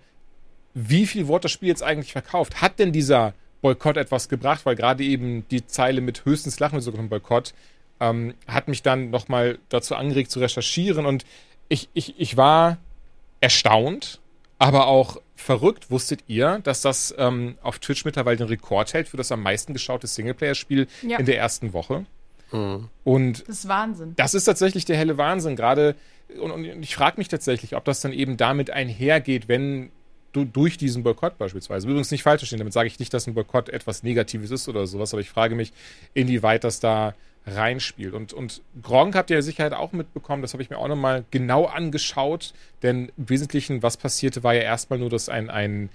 [0.75, 2.61] wie viel Wort das Spiel jetzt eigentlich verkauft.
[2.61, 3.33] Hat denn dieser
[3.63, 4.67] Boykott etwas gebracht?
[4.67, 7.55] Weil gerade eben die Zeile mit höchstens Lachen sogar ein Boykott
[7.99, 11.25] ähm, hat mich dann nochmal dazu angeregt zu recherchieren und
[11.69, 12.77] ich, ich, ich war
[13.45, 14.19] erstaunt,
[14.57, 15.91] aber auch verrückt.
[15.91, 19.73] Wusstet ihr, dass das ähm, auf Twitch mittlerweile den Rekord hält für das am meisten
[19.73, 21.19] geschaute Singleplayer-Spiel ja.
[21.19, 22.05] in der ersten Woche?
[22.51, 22.89] Mhm.
[23.03, 24.13] Und das ist Wahnsinn.
[24.15, 25.55] Das ist tatsächlich der helle Wahnsinn.
[25.55, 25.95] Gerade,
[26.41, 29.91] und, und ich frage mich tatsächlich, ob das dann eben damit einhergeht, wenn
[30.31, 31.87] du durch diesen Boykott beispielsweise.
[31.87, 34.87] Übrigens nicht falsch verstehen, damit sage ich nicht, dass ein Boykott etwas Negatives ist oder
[34.87, 35.71] sowas, aber ich frage mich,
[36.15, 37.13] inwieweit das da
[37.47, 38.13] reinspielt.
[38.13, 41.25] Und, und Gronk habt ihr ja Sicherheit auch mitbekommen, das habe ich mir auch nochmal
[41.31, 45.89] genau angeschaut, denn im Wesentlichen, was passierte, war ja erstmal nur, dass ein, ein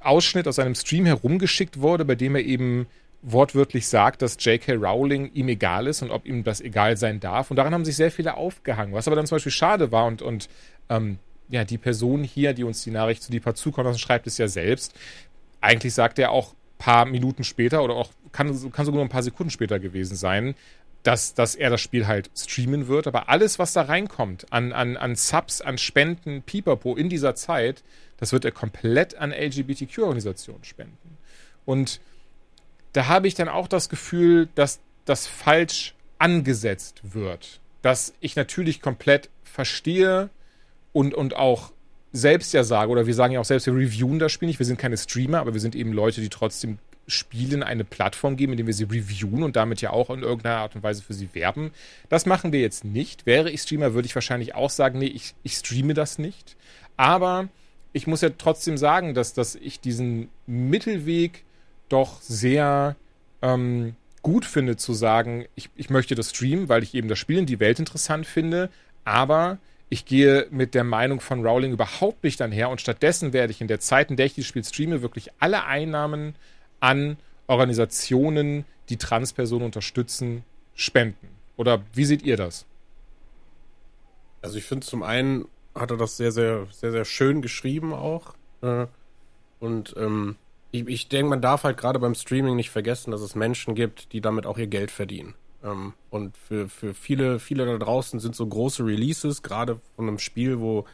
[0.00, 2.86] Ausschnitt aus einem Stream herumgeschickt wurde, bei dem er eben
[3.22, 4.74] wortwörtlich sagt, dass J.K.
[4.74, 7.50] Rowling ihm egal ist und ob ihm das egal sein darf.
[7.50, 10.22] Und daran haben sich sehr viele aufgehangen, was aber dann zum Beispiel schade war und,
[10.22, 10.48] und
[10.88, 14.38] ähm, ja, die Person hier, die uns die Nachricht zu Deeper zukommen lassen, schreibt es
[14.38, 14.94] ja selbst.
[15.60, 19.22] Eigentlich sagt er auch paar Minuten später oder auch kann, kann sogar nur ein paar
[19.22, 20.54] Sekunden später gewesen sein,
[21.02, 23.06] dass, dass er das Spiel halt streamen wird.
[23.06, 27.82] Aber alles, was da reinkommt, an, an, an Subs, an Spenden, Pipapo in dieser Zeit,
[28.18, 31.16] das wird er komplett an LGBTQ-Organisationen spenden.
[31.64, 32.00] Und
[32.92, 37.60] da habe ich dann auch das Gefühl, dass das falsch angesetzt wird.
[37.82, 40.30] Dass ich natürlich komplett verstehe
[40.92, 41.72] und, und auch
[42.12, 44.58] selbst ja sage, oder wir sagen ja auch selbst, wir reviewen das Spiel nicht.
[44.58, 46.78] Wir sind keine Streamer, aber wir sind eben Leute, die trotzdem
[47.08, 50.76] Spielen eine Plattform geben, indem wir sie reviewen und damit ja auch in irgendeiner Art
[50.76, 51.72] und Weise für sie werben.
[52.08, 53.26] Das machen wir jetzt nicht.
[53.26, 56.56] Wäre ich Streamer, würde ich wahrscheinlich auch sagen, nee, ich, ich streame das nicht.
[56.96, 57.48] Aber
[57.92, 61.44] ich muss ja trotzdem sagen, dass, dass ich diesen Mittelweg
[61.88, 62.96] doch sehr
[63.42, 67.38] ähm, gut finde, zu sagen, ich, ich möchte das streamen, weil ich eben das Spiel
[67.38, 68.68] in die Welt interessant finde,
[69.04, 69.58] aber
[69.90, 73.68] ich gehe mit der Meinung von Rowling überhaupt nicht einher und stattdessen werde ich in
[73.68, 76.34] der Zeit, in der ich dieses Spiel streame, wirklich alle Einnahmen
[76.80, 81.28] an Organisationen, die Transpersonen unterstützen, spenden.
[81.56, 82.66] Oder wie seht ihr das?
[84.42, 88.34] Also ich finde zum einen hat er das sehr, sehr, sehr, sehr schön geschrieben auch.
[88.62, 88.86] Äh,
[89.60, 90.36] und ähm,
[90.70, 94.12] ich, ich denke, man darf halt gerade beim Streaming nicht vergessen, dass es Menschen gibt,
[94.12, 95.34] die damit auch ihr Geld verdienen.
[95.64, 100.18] Ähm, und für, für viele, viele da draußen sind so große Releases, gerade von einem
[100.18, 100.84] Spiel, wo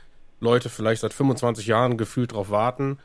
[0.40, 2.98] Leute vielleicht seit 25 Jahren gefühlt drauf warten,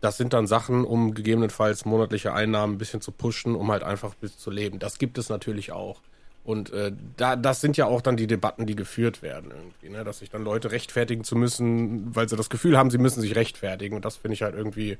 [0.00, 4.14] das sind dann Sachen, um gegebenenfalls monatliche Einnahmen ein bisschen zu pushen, um halt einfach
[4.14, 4.80] bis zu leben.
[4.80, 6.00] Das gibt es natürlich auch.
[6.42, 10.04] Und äh, da, das sind ja auch dann die Debatten, die geführt werden irgendwie, ne?
[10.04, 13.34] dass sich dann Leute rechtfertigen zu müssen, weil sie das Gefühl haben, sie müssen sich
[13.34, 13.96] rechtfertigen.
[13.96, 14.98] Und das finde ich halt irgendwie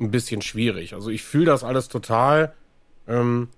[0.00, 0.94] ein bisschen schwierig.
[0.94, 2.54] Also ich fühle das alles total,
[3.06, 3.48] ähm,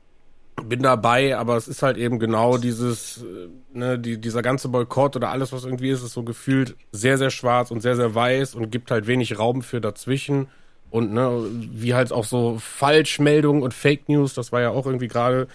[0.64, 5.16] bin dabei, aber es ist halt eben genau dieses, äh, ne, die, dieser ganze Boykott
[5.16, 8.54] oder alles, was irgendwie ist, ist so gefühlt sehr, sehr schwarz und sehr, sehr weiß
[8.54, 10.48] und gibt halt wenig Raum für dazwischen.
[10.90, 15.08] Und ne, wie halt auch so Falschmeldungen und Fake News, das war ja auch irgendwie
[15.08, 15.46] gerade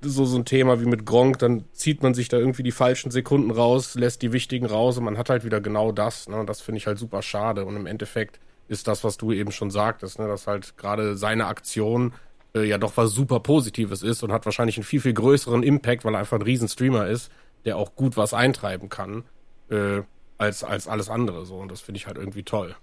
[0.00, 3.10] so, so ein Thema wie mit Gronk, dann zieht man sich da irgendwie die falschen
[3.10, 6.28] Sekunden raus, lässt die wichtigen raus und man hat halt wieder genau das.
[6.28, 6.36] Ne?
[6.36, 7.64] Und das finde ich halt super schade.
[7.64, 10.26] Und im Endeffekt ist das, was du eben schon sagtest, ne?
[10.26, 12.12] dass halt gerade seine Aktion
[12.54, 16.04] äh, ja doch was super Positives ist und hat wahrscheinlich einen viel, viel größeren Impact,
[16.04, 17.30] weil er einfach ein Riesenstreamer ist,
[17.64, 19.24] der auch gut was eintreiben kann,
[19.70, 20.02] äh,
[20.38, 21.56] als, als alles andere so.
[21.56, 22.74] Und das finde ich halt irgendwie toll.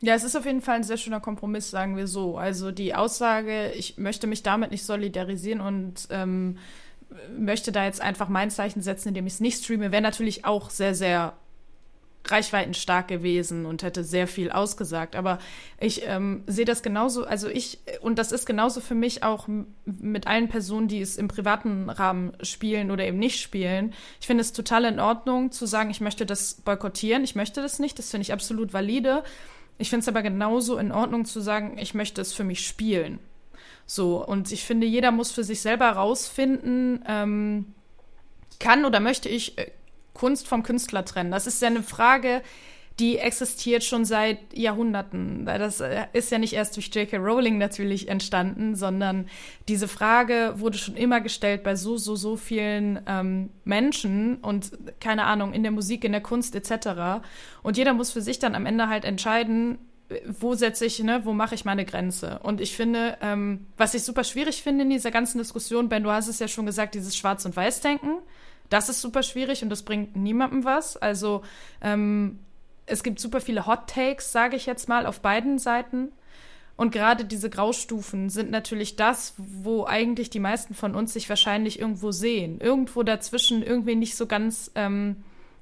[0.00, 2.36] Ja, es ist auf jeden Fall ein sehr schöner Kompromiss, sagen wir so.
[2.36, 6.58] Also die Aussage, ich möchte mich damit nicht solidarisieren und ähm,
[7.38, 10.68] möchte da jetzt einfach mein Zeichen setzen, indem ich es nicht streame, wäre natürlich auch
[10.70, 11.34] sehr, sehr
[12.30, 15.16] reichweitenstark gewesen und hätte sehr viel ausgesagt.
[15.16, 15.38] Aber
[15.80, 19.48] ich ähm, sehe das genauso, also ich, und das ist genauso für mich auch
[19.84, 23.94] mit allen Personen, die es im privaten Rahmen spielen oder eben nicht spielen.
[24.20, 27.78] Ich finde es total in Ordnung zu sagen, ich möchte das boykottieren, ich möchte das
[27.78, 29.22] nicht, das finde ich absolut valide.
[29.78, 33.18] Ich finde es aber genauso in Ordnung zu sagen, ich möchte es für mich spielen.
[33.84, 37.66] So, und ich finde, jeder muss für sich selber rausfinden, ähm,
[38.58, 39.70] kann oder möchte ich äh,
[40.16, 41.30] Kunst vom Künstler trennen.
[41.30, 42.42] Das ist ja eine Frage,
[42.98, 45.44] die existiert schon seit Jahrhunderten.
[45.44, 47.18] Das äh, ist ja nicht erst durch J.K.
[47.18, 49.28] Rowling natürlich entstanden, sondern
[49.68, 55.24] diese Frage wurde schon immer gestellt bei so, so, so vielen ähm, Menschen und keine
[55.24, 57.22] Ahnung, in der Musik, in der Kunst etc.
[57.62, 59.78] Und jeder muss für sich dann am Ende halt entscheiden,
[60.40, 62.38] wo setze ich, ne, wo mache ich meine Grenze?
[62.42, 66.10] Und ich finde, ähm, was ich super schwierig finde in dieser ganzen Diskussion, Ben, du
[66.10, 68.18] hast es ja schon gesagt, dieses Schwarz- und Weiß-Denken,
[68.68, 70.96] das ist super schwierig und das bringt niemandem was.
[70.96, 71.42] Also
[71.80, 72.38] ähm,
[72.86, 76.12] es gibt super viele Hot Takes, sage ich jetzt mal, auf beiden Seiten.
[76.76, 81.80] Und gerade diese Graustufen sind natürlich das, wo eigentlich die meisten von uns sich wahrscheinlich
[81.80, 82.60] irgendwo sehen.
[82.60, 85.16] Irgendwo dazwischen, irgendwie nicht so ganz, ähm,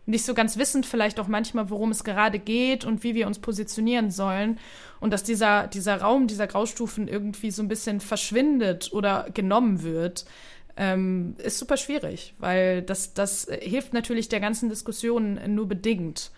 [0.07, 3.39] nicht so ganz wissend vielleicht auch manchmal, worum es gerade geht und wie wir uns
[3.39, 4.59] positionieren sollen.
[4.99, 10.25] Und dass dieser, dieser Raum dieser Graustufen irgendwie so ein bisschen verschwindet oder genommen wird,
[10.77, 16.31] ähm, ist super schwierig, weil das, das hilft natürlich der ganzen Diskussion nur bedingt.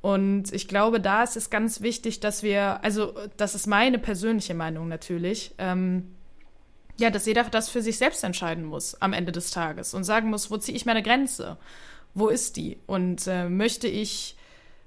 [0.00, 4.54] Und ich glaube, da ist es ganz wichtig, dass wir, also das ist meine persönliche
[4.54, 6.14] Meinung natürlich, ähm,
[6.98, 10.30] ja, dass jeder das für sich selbst entscheiden muss am Ende des Tages und sagen
[10.30, 11.56] muss, wo ziehe ich meine Grenze?
[12.14, 12.78] Wo ist die?
[12.86, 14.36] Und äh, möchte ich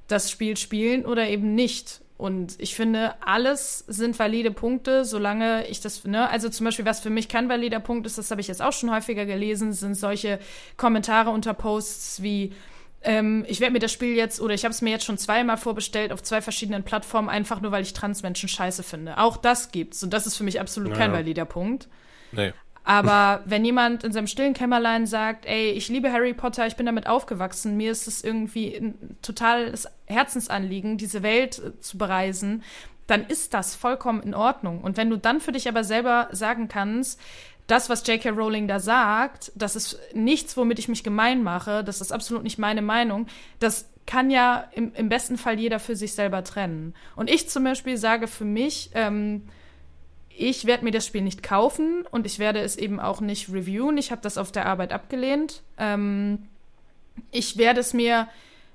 [0.08, 2.02] das Spiel spielen oder eben nicht?
[2.22, 7.00] Und ich finde, alles sind valide Punkte, solange ich das, ne, also zum Beispiel, was
[7.00, 9.96] für mich kein valider Punkt ist, das habe ich jetzt auch schon häufiger gelesen, sind
[9.96, 10.38] solche
[10.78, 12.54] Kommentare unter Posts wie,
[13.02, 15.58] ähm, ich werde mir das Spiel jetzt, oder ich habe es mir jetzt schon zweimal
[15.58, 19.18] vorbestellt auf zwei verschiedenen Plattformen, einfach nur, weil ich Transmenschen scheiße finde.
[19.18, 20.04] Auch das gibt's.
[20.04, 21.06] Und das ist für mich absolut naja.
[21.06, 21.88] kein valider Punkt.
[22.34, 22.54] Nee.
[22.84, 26.86] Aber wenn jemand in seinem stillen Kämmerlein sagt, ey, ich liebe Harry Potter, ich bin
[26.86, 32.64] damit aufgewachsen, mir ist es irgendwie ein totales Herzensanliegen, diese Welt äh, zu bereisen,
[33.08, 34.82] dann ist das vollkommen in Ordnung.
[34.82, 37.20] Und wenn du dann für dich aber selber sagen kannst,
[37.68, 38.30] das, was J.K.
[38.30, 42.58] Rowling da sagt, das ist nichts, womit ich mich gemein mache, das ist absolut nicht
[42.58, 43.28] meine Meinung,
[43.60, 46.94] das kann ja im, im besten Fall jeder für sich selber trennen.
[47.16, 49.44] Und ich zum Beispiel sage für mich, ähm,
[50.38, 53.98] ich werde mir das Spiel nicht kaufen und ich werde es eben auch nicht reviewen.
[53.98, 55.62] Ich habe das auf der Arbeit abgelehnt.
[55.78, 56.48] Ähm,
[57.32, 58.28] ich werde es mir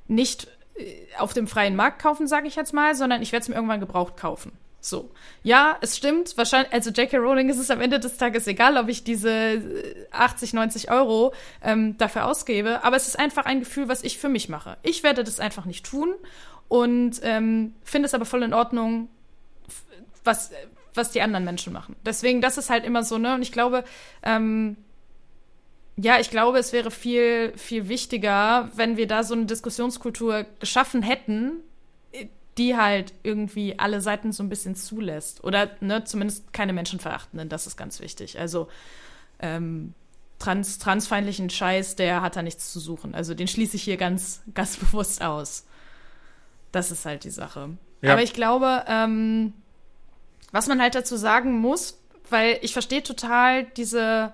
[0.08, 3.48] nicht äh, auf dem freien Markt kaufen, sage ich jetzt mal, sondern ich werde es
[3.48, 4.52] mir irgendwann gebraucht kaufen.
[4.80, 5.10] So.
[5.42, 6.36] Ja, es stimmt.
[6.36, 7.16] Wahrscheinlich, also J.K.
[7.16, 9.62] Rowling ist es am Ende des Tages egal, ob ich diese
[10.12, 12.84] 80, äh, 90 Euro ähm, dafür ausgebe.
[12.84, 14.76] Aber es ist einfach ein Gefühl, was ich für mich mache.
[14.82, 16.14] Ich werde das einfach nicht tun
[16.68, 19.08] und ähm, finde es aber voll in Ordnung,
[20.22, 20.50] was,
[20.96, 21.96] was die anderen Menschen machen.
[22.04, 23.34] Deswegen, das ist halt immer so, ne?
[23.34, 23.84] Und ich glaube,
[24.22, 24.76] ähm,
[25.96, 31.02] ja, ich glaube, es wäre viel, viel wichtiger, wenn wir da so eine Diskussionskultur geschaffen
[31.02, 31.62] hätten,
[32.58, 35.44] die halt irgendwie alle Seiten so ein bisschen zulässt.
[35.44, 38.38] Oder ne, zumindest keine Menschenverachtenden, das ist ganz wichtig.
[38.38, 38.68] Also
[39.40, 39.94] ähm,
[40.38, 43.14] trans, transfeindlichen Scheiß, der hat da nichts zu suchen.
[43.14, 45.66] Also den schließe ich hier ganz, ganz bewusst aus.
[46.72, 47.76] Das ist halt die Sache.
[48.02, 48.12] Ja.
[48.12, 49.52] Aber ich glaube, ähm,
[50.56, 51.98] was man halt dazu sagen muss,
[52.30, 54.32] weil ich verstehe total diese,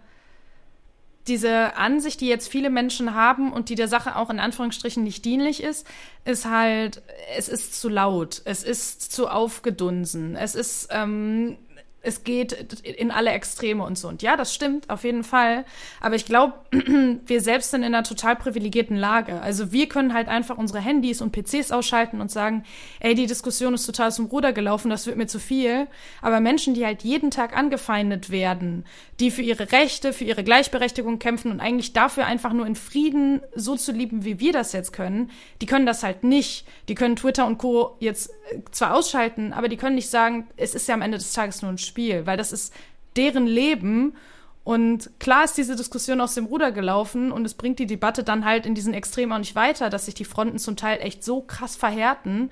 [1.26, 5.24] diese Ansicht, die jetzt viele Menschen haben und die der Sache auch in Anführungsstrichen nicht
[5.24, 5.84] dienlich ist,
[6.24, 7.02] ist halt,
[7.36, 11.58] es ist zu laut, es ist zu aufgedunsen, es ist ähm,
[12.02, 14.08] es geht in alle Extreme und so.
[14.08, 15.64] Und ja, das stimmt, auf jeden Fall.
[16.00, 16.54] Aber ich glaube,
[17.26, 19.40] wir selbst sind in einer total privilegierten Lage.
[19.40, 22.64] Also wir können halt einfach unsere Handys und PCs ausschalten und sagen,
[23.00, 25.86] ey, die Diskussion ist total zum Ruder gelaufen, das wird mir zu viel.
[26.20, 28.84] Aber Menschen, die halt jeden Tag angefeindet werden,
[29.20, 33.40] die für ihre Rechte, für ihre Gleichberechtigung kämpfen und eigentlich dafür einfach nur in Frieden
[33.54, 36.66] so zu lieben, wie wir das jetzt können, die können das halt nicht.
[36.88, 37.96] Die können Twitter und Co.
[38.00, 41.32] jetzt äh, zwar ausschalten, aber die können nicht sagen, es ist ja am Ende des
[41.32, 41.91] Tages nur ein Spiel,
[42.26, 42.72] weil das ist
[43.16, 44.14] deren Leben.
[44.64, 48.44] Und klar ist diese Diskussion aus dem Ruder gelaufen und es bringt die Debatte dann
[48.44, 51.40] halt in diesen Extremen auch nicht weiter, dass sich die Fronten zum Teil echt so
[51.40, 52.50] krass verhärten.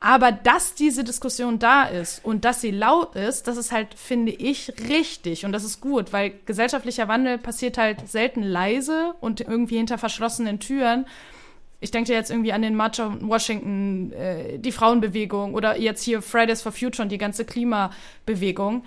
[0.00, 4.30] Aber dass diese Diskussion da ist und dass sie laut ist, das ist halt, finde
[4.30, 9.78] ich, richtig und das ist gut, weil gesellschaftlicher Wandel passiert halt selten leise und irgendwie
[9.78, 11.06] hinter verschlossenen Türen.
[11.80, 16.22] Ich denke jetzt irgendwie an den March in Washington, äh, die Frauenbewegung oder jetzt hier
[16.22, 18.84] Fridays for Future und die ganze Klimabewegung.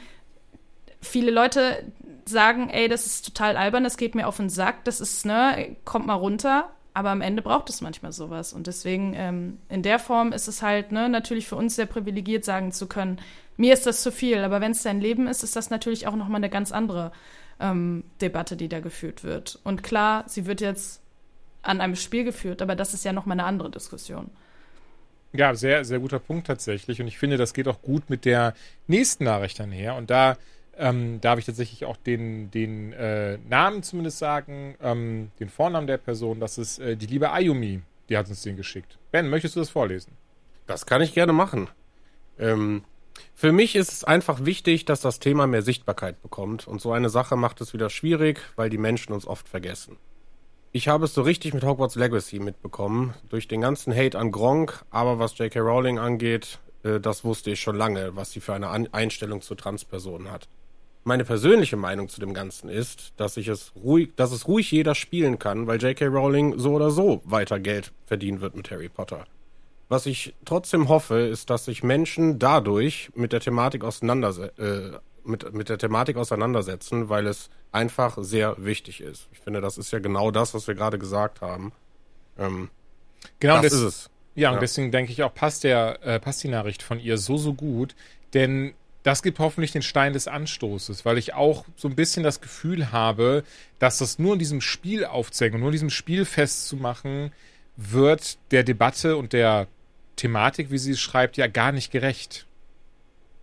[0.99, 1.91] Viele Leute
[2.25, 5.75] sagen, ey, das ist total albern, das geht mir auf den Sack, das ist, ne,
[5.85, 6.69] kommt mal runter.
[6.93, 8.51] Aber am Ende braucht es manchmal sowas.
[8.51, 12.43] Und deswegen, ähm, in der Form ist es halt, ne, natürlich für uns sehr privilegiert,
[12.43, 13.19] sagen zu können,
[13.55, 14.39] mir ist das zu viel.
[14.39, 17.13] Aber wenn es dein Leben ist, ist das natürlich auch nochmal eine ganz andere
[17.61, 19.59] ähm, Debatte, die da geführt wird.
[19.63, 21.00] Und klar, sie wird jetzt
[21.61, 24.29] an einem Spiel geführt, aber das ist ja nochmal eine andere Diskussion.
[25.33, 26.99] Ja, sehr, sehr guter Punkt tatsächlich.
[26.99, 28.53] Und ich finde, das geht auch gut mit der
[28.87, 29.95] nächsten Nachricht einher.
[29.95, 30.37] Und da
[30.77, 35.97] ähm, darf ich tatsächlich auch den, den äh, Namen zumindest sagen, ähm, den Vornamen der
[35.97, 36.39] Person.
[36.39, 38.97] Das ist äh, die liebe Ayumi, die hat uns den geschickt.
[39.11, 40.13] Ben, möchtest du das vorlesen?
[40.67, 41.69] Das kann ich gerne machen.
[42.37, 42.83] Ähm,
[43.33, 46.67] für mich ist es einfach wichtig, dass das Thema mehr Sichtbarkeit bekommt.
[46.67, 49.97] Und so eine Sache macht es wieder schwierig, weil die Menschen uns oft vergessen.
[50.73, 54.85] Ich habe es so richtig mit Hogwarts Legacy mitbekommen, durch den ganzen Hate an Gronk,
[54.89, 55.59] aber was J.K.
[55.59, 60.31] Rowling angeht, äh, das wusste ich schon lange, was sie für eine Einstellung zu Transpersonen
[60.31, 60.47] hat.
[61.03, 64.95] Meine persönliche Meinung zu dem Ganzen ist, dass ich es ruhig, dass es ruhig jeder
[64.95, 66.05] spielen kann, weil J.K.
[66.05, 69.25] Rowling so oder so weiter Geld verdienen wird mit Harry Potter.
[69.89, 75.53] Was ich trotzdem hoffe, ist, dass sich Menschen dadurch mit der Thematik auseinanderse äh, mit,
[75.53, 79.27] mit der Thematik auseinandersetzen, weil es einfach sehr wichtig ist.
[79.31, 81.71] Ich finde, das ist ja genau das, was wir gerade gesagt haben.
[82.37, 82.69] Ähm,
[83.39, 84.09] genau, das, das ist es.
[84.35, 87.17] Ja, ja, und deswegen denke ich auch, passt, der, äh, passt die Nachricht von ihr
[87.17, 87.95] so, so gut,
[88.33, 92.39] denn das gibt hoffentlich den Stein des Anstoßes, weil ich auch so ein bisschen das
[92.39, 93.43] Gefühl habe,
[93.79, 97.31] dass das nur in diesem Spiel aufzeigen und nur in diesem Spiel festzumachen,
[97.77, 99.67] wird der Debatte und der
[100.17, 102.45] Thematik, wie sie es schreibt, ja gar nicht gerecht.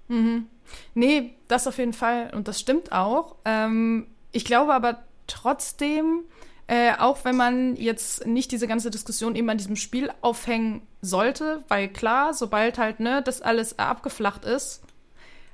[0.06, 0.46] Mhm.
[0.94, 2.30] Nee, das auf jeden Fall.
[2.34, 3.36] Und das stimmt auch.
[3.44, 6.24] Ähm, ich glaube aber trotzdem,
[6.66, 11.64] äh, auch wenn man jetzt nicht diese ganze Diskussion eben an diesem Spiel aufhängen sollte,
[11.68, 14.82] weil klar, sobald halt ne, das alles abgeflacht ist,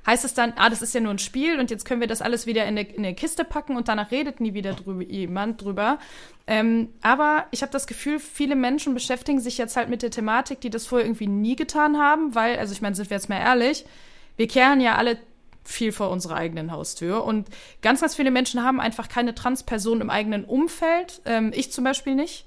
[0.06, 2.20] heißt es dann, ah, das ist ja nur ein Spiel und jetzt können wir das
[2.20, 5.98] alles wieder in eine, in Kiste packen und danach redet nie wieder drüber, jemand drüber.
[6.46, 10.60] Ähm, aber ich habe das Gefühl, viele Menschen beschäftigen sich jetzt halt mit der Thematik,
[10.60, 13.40] die das vorher irgendwie nie getan haben, weil, also ich meine, sind wir jetzt mal
[13.40, 13.86] ehrlich,
[14.36, 15.18] wir kehren ja alle
[15.64, 17.24] viel vor unserer eigenen Haustür.
[17.24, 17.48] Und
[17.82, 21.22] ganz, ganz viele Menschen haben einfach keine Transperson im eigenen Umfeld.
[21.24, 22.46] Ähm, ich zum Beispiel nicht.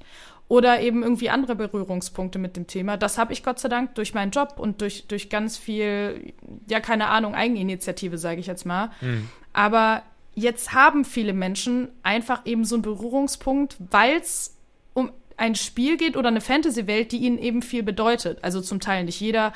[0.50, 2.96] Oder eben irgendwie andere Berührungspunkte mit dem Thema.
[2.96, 6.34] Das habe ich Gott sei Dank durch meinen Job und durch, durch ganz viel,
[6.70, 8.92] ja, keine Ahnung, Eigeninitiative, sage ich jetzt mal.
[9.02, 9.28] Mhm.
[9.52, 10.04] Aber
[10.36, 14.56] jetzt haben viele Menschen einfach eben so einen Berührungspunkt, weil es
[14.94, 18.44] um ein Spiel geht oder eine Fantasy-Welt, die ihnen eben viel bedeutet.
[18.44, 19.52] Also zum Teil nicht jeder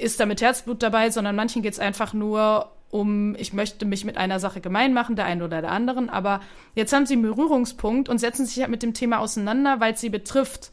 [0.00, 4.04] ist da mit Herzblut dabei, sondern manchen geht es einfach nur um, ich möchte mich
[4.04, 6.10] mit einer Sache gemein machen, der einen oder der anderen.
[6.10, 6.40] Aber
[6.74, 10.00] jetzt haben sie einen Berührungspunkt und setzen sich halt mit dem Thema auseinander, weil es
[10.00, 10.70] sie betrifft.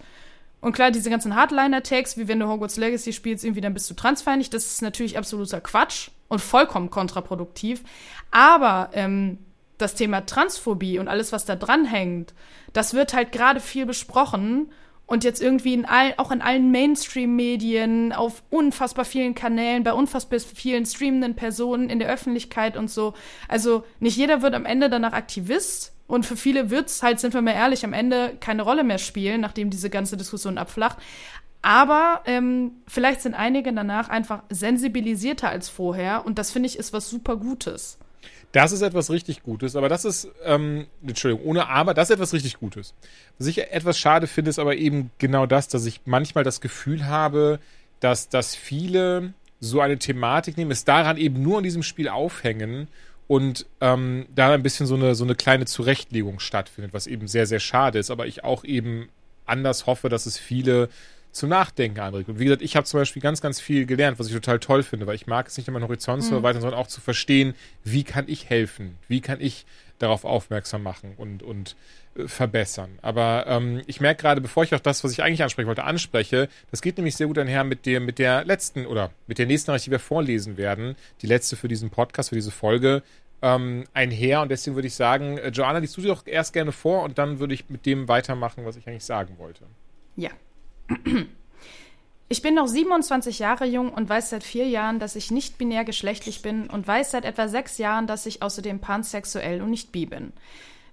[0.59, 3.93] Und klar, diese ganzen Hardliner-Tags, wie wenn du Hogwarts Legacy spielst, irgendwie dann bist du
[3.93, 7.83] transfeindlich, das ist natürlich absoluter Quatsch und vollkommen kontraproduktiv.
[8.31, 9.37] Aber ähm,
[9.77, 12.33] das Thema Transphobie und alles, was da dranhängt,
[12.73, 14.71] das wird halt gerade viel besprochen
[15.07, 20.39] und jetzt irgendwie in all, auch in allen Mainstream-Medien, auf unfassbar vielen Kanälen, bei unfassbar
[20.39, 23.13] vielen streamenden Personen in der Öffentlichkeit und so.
[23.47, 27.33] Also nicht jeder wird am Ende danach Aktivist und für viele wird es halt, sind
[27.33, 30.97] wir mal ehrlich, am Ende keine Rolle mehr spielen, nachdem diese ganze Diskussion abflacht.
[31.61, 36.93] Aber ähm, vielleicht sind einige danach einfach sensibilisierter als vorher und das finde ich ist
[36.93, 37.97] was super Gutes.
[38.51, 42.33] Das ist etwas richtig Gutes, aber das ist, ähm, Entschuldigung, ohne aber, das ist etwas
[42.33, 42.93] richtig Gutes.
[43.37, 47.05] Was ich etwas schade finde, ist aber eben genau das, dass ich manchmal das Gefühl
[47.07, 47.59] habe,
[47.99, 52.87] dass, dass viele so eine Thematik nehmen, es daran eben nur in diesem Spiel aufhängen
[53.27, 57.47] und ähm, da ein bisschen so eine, so eine kleine Zurechtlegung stattfindet, was eben sehr,
[57.47, 59.09] sehr schade ist, aber ich auch eben
[59.45, 60.89] anders hoffe, dass es viele
[61.37, 62.29] zum Nachdenken anregt.
[62.29, 64.83] Und wie gesagt, ich habe zum Beispiel ganz, ganz viel gelernt, was ich total toll
[64.83, 66.37] finde, weil ich mag es nicht nur meinen Horizont zu mhm.
[66.37, 69.65] erweitern, sondern auch zu verstehen, wie kann ich helfen, wie kann ich
[69.99, 71.75] darauf aufmerksam machen und, und
[72.15, 72.99] äh, verbessern.
[73.01, 76.49] Aber ähm, ich merke gerade, bevor ich auch das, was ich eigentlich ansprechen wollte, anspreche,
[76.71, 79.71] das geht nämlich sehr gut einher mit der, mit der letzten oder mit der nächsten
[79.71, 83.03] Nachricht, die wir vorlesen werden, die letzte für diesen Podcast, für diese Folge,
[83.41, 84.41] ähm, einher.
[84.41, 87.17] Und deswegen würde ich sagen, äh, Joanna, liest du sie doch erst gerne vor und
[87.17, 89.63] dann würde ich mit dem weitermachen, was ich eigentlich sagen wollte.
[90.15, 90.31] Ja,
[92.29, 95.85] ich bin noch 27 Jahre jung und weiß seit vier Jahren, dass ich nicht binär
[95.85, 100.05] geschlechtlich bin und weiß seit etwa sechs Jahren, dass ich außerdem pansexuell und nicht bi
[100.05, 100.33] bin.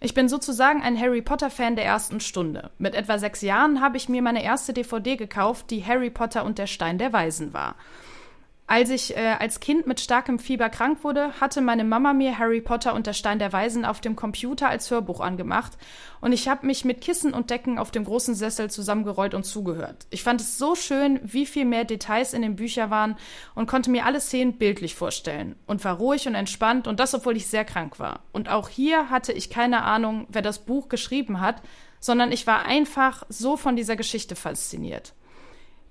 [0.01, 2.71] Ich bin sozusagen ein Harry Potter-Fan der ersten Stunde.
[2.79, 6.59] Mit etwa sechs Jahren habe ich mir meine erste DVD gekauft, die Harry Potter und
[6.59, 7.77] der Stein der Weisen war.
[8.75, 12.61] Als ich äh, als Kind mit starkem Fieber krank wurde, hatte meine Mama mir Harry
[12.61, 15.79] Potter und der Stein der Weisen auf dem Computer als Hörbuch angemacht
[16.21, 20.09] und ich habe mich mit Kissen und Decken auf dem großen Sessel zusammengerollt und zugehört.
[20.11, 23.17] Ich fand es so schön, wie viel mehr Details in den Büchern waren
[23.55, 27.37] und konnte mir alle Szenen bildlich vorstellen und war ruhig und entspannt und das, obwohl
[27.37, 28.25] ich sehr krank war.
[28.33, 31.63] Und auch hier hatte ich keine Ahnung, wer das Buch geschrieben hat,
[32.01, 35.13] sondern ich war einfach so von dieser Geschichte fasziniert.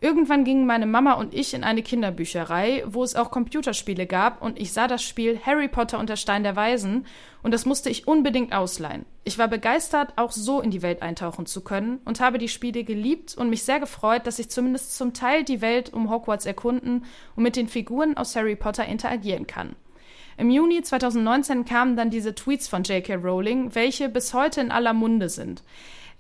[0.04, 4.60] Irgendwann gingen meine Mama und ich in eine Kinderbücherei, wo es auch Computerspiele gab, und
[4.60, 7.06] ich sah das Spiel Harry Potter und der Stein der Weisen,
[7.41, 9.06] und das musste ich unbedingt ausleihen.
[9.24, 12.84] Ich war begeistert, auch so in die Welt eintauchen zu können, und habe die Spiele
[12.84, 17.06] geliebt und mich sehr gefreut, dass ich zumindest zum Teil die Welt um Hogwarts erkunden
[17.38, 19.74] und mit den Figuren aus Harry Potter interagieren kann.
[20.38, 23.16] Im Juni 2019 kamen dann diese Tweets von J.K.
[23.16, 25.64] Rowling, welche bis heute in aller Munde sind.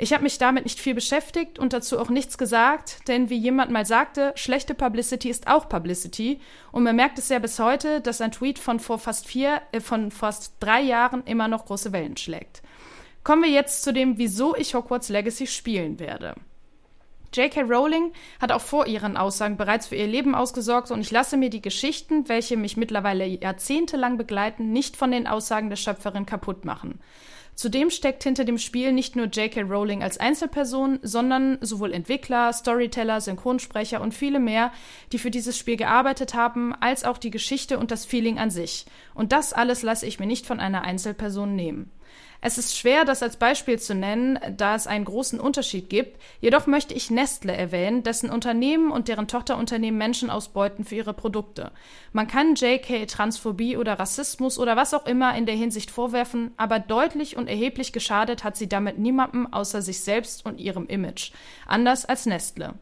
[0.03, 3.71] Ich habe mich damit nicht viel beschäftigt und dazu auch nichts gesagt, denn wie jemand
[3.71, 6.41] mal sagte, schlechte Publicity ist auch Publicity
[6.73, 9.79] und man merkt es ja bis heute, dass ein Tweet von vor fast vier, äh,
[9.79, 12.61] von fast drei Jahren immer noch große Wellen schlägt.
[13.23, 16.35] Kommen wir jetzt zu dem, wieso ich Hogwarts Legacy spielen werde.
[17.33, 17.61] J.K.
[17.61, 21.49] Rowling hat auch vor ihren Aussagen bereits für ihr Leben ausgesorgt und ich lasse mir
[21.49, 26.99] die Geschichten, welche mich mittlerweile jahrzehntelang begleiten, nicht von den Aussagen der Schöpferin kaputt machen.
[27.55, 29.61] Zudem steckt hinter dem Spiel nicht nur J.K.
[29.61, 34.71] Rowling als Einzelperson, sondern sowohl Entwickler, Storyteller, Synchronsprecher und viele mehr,
[35.11, 38.85] die für dieses Spiel gearbeitet haben, als auch die Geschichte und das Feeling an sich.
[39.13, 41.91] Und das alles lasse ich mir nicht von einer Einzelperson nehmen.
[42.45, 46.19] Es ist schwer, das als Beispiel zu nennen, da es einen großen Unterschied gibt.
[46.41, 51.71] Jedoch möchte ich Nestle erwähnen, dessen Unternehmen und deren Tochterunternehmen Menschen ausbeuten für ihre Produkte.
[52.11, 56.79] Man kann JK Transphobie oder Rassismus oder was auch immer in der Hinsicht vorwerfen, aber
[56.79, 61.31] deutlich und erheblich geschadet hat sie damit niemandem außer sich selbst und ihrem Image.
[61.65, 62.73] Anders als Nestle.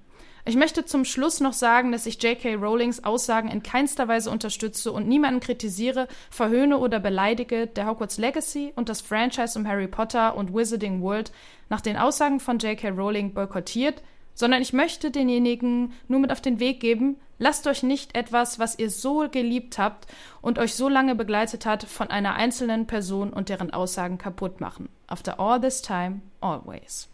[0.44, 2.56] Ich möchte zum Schluss noch sagen, dass ich J.K.
[2.56, 8.74] Rowlings Aussagen in keinster Weise unterstütze und niemanden kritisiere, verhöhne oder beleidige, der Hogwarts Legacy
[8.76, 11.32] und das Franchise um Harry Potter und Wizarding World
[11.70, 12.89] nach den Aussagen von J.K.
[12.89, 14.02] Rowling boykottiert,
[14.34, 18.80] sondern ich möchte denjenigen nur mit auf den Weg geben, lasst euch nicht etwas, was
[18.80, 20.08] ihr so geliebt habt
[20.42, 24.89] und euch so lange begleitet hat, von einer einzelnen Person und deren Aussagen kaputt machen.
[25.06, 27.11] After all this time, always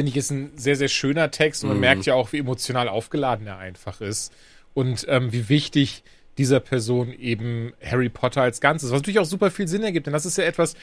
[0.00, 1.62] finde ich, ist ein sehr, sehr schöner Text.
[1.62, 1.82] Und man mhm.
[1.82, 4.32] merkt ja auch, wie emotional aufgeladen er einfach ist.
[4.72, 6.02] Und ähm, wie wichtig
[6.38, 10.06] dieser Person eben Harry Potter als Ganzes, was natürlich auch super viel Sinn ergibt.
[10.06, 10.74] Denn das ist ja etwas,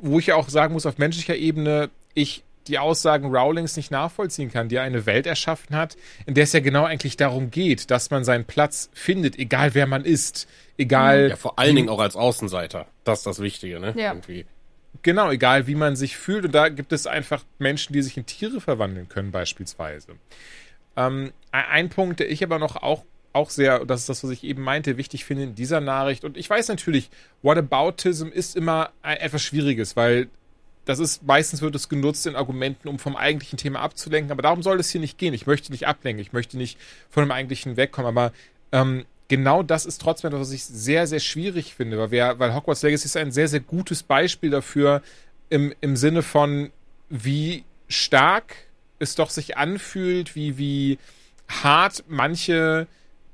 [0.00, 4.50] wo ich ja auch sagen muss, auf menschlicher Ebene, ich die Aussagen Rowlings nicht nachvollziehen
[4.50, 7.90] kann, die er eine Welt erschaffen hat, in der es ja genau eigentlich darum geht,
[7.90, 11.30] dass man seinen Platz findet, egal wer man ist, egal.
[11.30, 12.86] Ja, vor allen Dingen auch als Außenseiter.
[13.04, 13.94] Das ist das Wichtige, ne?
[13.96, 14.12] Ja.
[14.12, 14.46] Irgendwie.
[15.02, 16.44] Genau, egal wie man sich fühlt.
[16.44, 20.14] Und da gibt es einfach Menschen, die sich in Tiere verwandeln können, beispielsweise.
[20.96, 24.42] Ähm, ein Punkt, der ich aber noch auch, auch sehr, das ist das, was ich
[24.42, 26.24] eben meinte, wichtig finde in dieser Nachricht.
[26.24, 27.10] Und ich weiß natürlich,
[27.42, 30.28] Whataboutism ist immer etwas Schwieriges, weil
[30.88, 34.32] das ist, meistens wird es genutzt in Argumenten, um vom eigentlichen Thema abzulenken.
[34.32, 35.34] Aber darum soll es hier nicht gehen.
[35.34, 36.22] Ich möchte nicht ablenken.
[36.22, 36.78] Ich möchte nicht
[37.10, 38.08] von dem eigentlichen wegkommen.
[38.08, 38.32] Aber
[38.72, 42.54] ähm, genau das ist trotzdem etwas, was ich sehr, sehr schwierig finde, weil, wir, weil
[42.54, 45.02] Hogwarts Legacy ist ein sehr, sehr gutes Beispiel dafür,
[45.50, 46.70] im, im Sinne von,
[47.08, 48.56] wie stark
[48.98, 50.98] es doch sich anfühlt, wie, wie
[51.48, 52.86] hart manche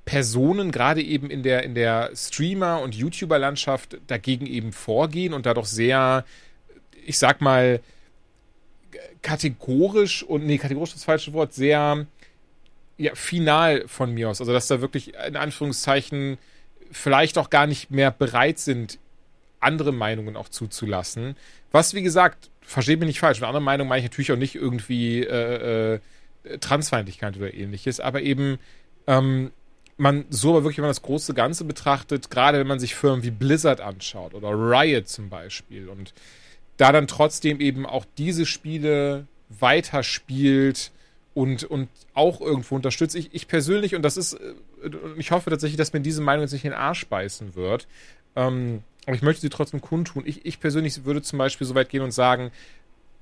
[0.04, 5.54] Personen gerade eben in der, in der Streamer- und YouTuber-Landschaft dagegen eben vorgehen und da
[5.54, 6.24] doch sehr,
[7.06, 7.80] ich sag mal,
[9.22, 12.06] kategorisch und, nee, kategorisch ist das falsche Wort, sehr
[12.96, 14.40] ja, final von mir aus.
[14.40, 16.38] Also, dass da wirklich in Anführungszeichen
[16.90, 18.98] vielleicht auch gar nicht mehr bereit sind,
[19.60, 21.36] andere Meinungen auch zuzulassen.
[21.72, 23.40] Was, wie gesagt, versteht mich nicht falsch.
[23.40, 28.22] Mit anderen Meinungen meine ich natürlich auch nicht irgendwie äh, äh, Transfeindlichkeit oder ähnliches, aber
[28.22, 28.58] eben
[29.06, 29.50] ähm,
[29.96, 33.22] man so aber wirklich, wenn man das große Ganze betrachtet, gerade wenn man sich Firmen
[33.22, 36.12] wie Blizzard anschaut oder Riot zum Beispiel und
[36.76, 40.90] da dann trotzdem eben auch diese Spiele weiterspielt,
[41.34, 43.18] und, und auch irgendwo unterstütze.
[43.18, 44.54] Ich, ich persönlich, und das ist, äh,
[45.16, 47.86] ich hoffe tatsächlich, dass mir diese Meinung jetzt nicht in den Arsch beißen wird,
[48.36, 50.22] ähm, aber ich möchte sie trotzdem kundtun.
[50.26, 52.50] Ich, ich persönlich würde zum Beispiel so weit gehen und sagen,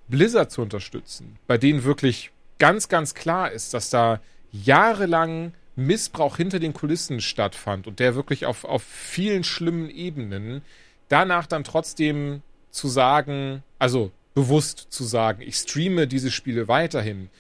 [0.09, 4.21] Blizzard zu unterstützen, bei denen wirklich ganz, ganz klar ist, dass da
[4.53, 10.63] jahrelang Missbrauch hinter den Kulissen stattfand und der wirklich auf, auf vielen schlimmen Ebenen,
[11.09, 17.31] danach dann trotzdem zu sagen, also bewusst zu sagen, ich streame diese Spiele weiterhin,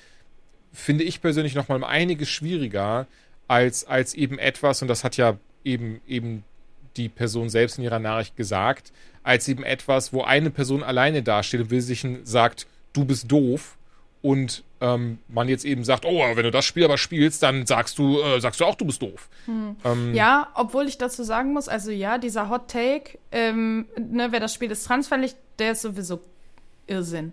[0.72, 3.06] finde ich persönlich noch mal einiges schwieriger
[3.48, 6.44] als, als eben etwas, und das hat ja eben, eben
[6.96, 8.92] die Person selbst in ihrer Nachricht gesagt,
[9.22, 13.76] als eben etwas, wo eine Person alleine dasteht und will sich sagt, du bist doof
[14.20, 17.98] und ähm, man jetzt eben sagt, oh, wenn du das Spiel aber spielst, dann sagst
[17.98, 19.28] du, äh, sagst du auch, du bist doof.
[19.46, 19.76] Hm.
[19.84, 24.40] Ähm, ja, obwohl ich dazu sagen muss, also ja, dieser Hot Take, ähm, ne, wer
[24.40, 26.20] das Spiel ist transfällig, der ist sowieso
[26.86, 27.32] Irrsinn.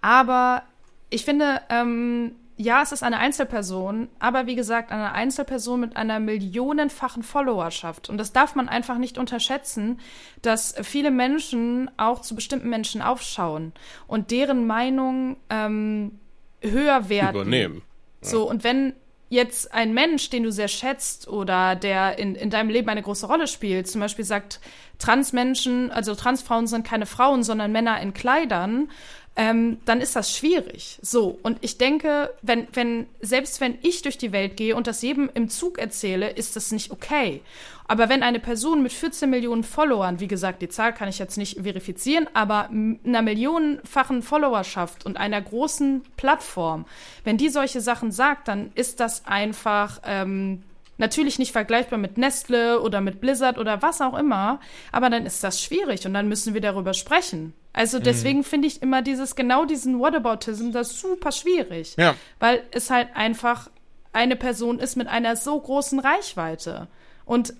[0.00, 0.62] Aber
[1.10, 6.18] ich finde, ähm, ja, es ist eine Einzelperson, aber wie gesagt, eine Einzelperson mit einer
[6.18, 8.08] millionenfachen Followerschaft.
[8.10, 10.00] Und das darf man einfach nicht unterschätzen,
[10.42, 13.72] dass viele Menschen auch zu bestimmten Menschen aufschauen
[14.08, 16.18] und deren Meinung ähm,
[16.60, 17.36] höher werden.
[17.36, 17.82] Übernehmen.
[18.22, 18.28] Ja.
[18.28, 18.94] So, und wenn
[19.28, 23.26] jetzt ein Mensch, den du sehr schätzt oder der in, in deinem Leben eine große
[23.26, 24.60] Rolle spielt, zum Beispiel sagt,
[24.98, 28.90] Transmenschen, also Transfrauen sind keine Frauen, sondern Männer in Kleidern,
[29.38, 30.98] ähm, dann ist das schwierig.
[31.00, 35.00] So, und ich denke, wenn, wenn, selbst wenn ich durch die Welt gehe und das
[35.00, 37.40] jedem im Zug erzähle, ist das nicht okay.
[37.86, 41.38] Aber wenn eine Person mit 14 Millionen Followern, wie gesagt, die Zahl kann ich jetzt
[41.38, 46.84] nicht verifizieren, aber einer millionenfachen Followerschaft und einer großen Plattform,
[47.22, 50.64] wenn die solche Sachen sagt, dann ist das einfach ähm,
[51.00, 54.58] Natürlich nicht vergleichbar mit Nestle oder mit Blizzard oder was auch immer,
[54.90, 57.54] aber dann ist das schwierig und dann müssen wir darüber sprechen.
[57.72, 58.02] Also mhm.
[58.04, 58.44] deswegen mhm.
[58.44, 61.94] finde ich immer dieses, genau diesen Whataboutism, das super schwierig.
[61.96, 62.14] Ja.
[62.38, 63.70] Weil es halt einfach
[64.12, 66.88] eine Person ist mit einer so großen Reichweite
[67.24, 67.54] und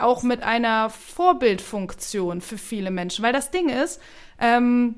[0.00, 3.24] auch mit einer Vorbildfunktion für viele Menschen.
[3.24, 4.00] Weil das Ding ist,
[4.40, 4.96] ähm,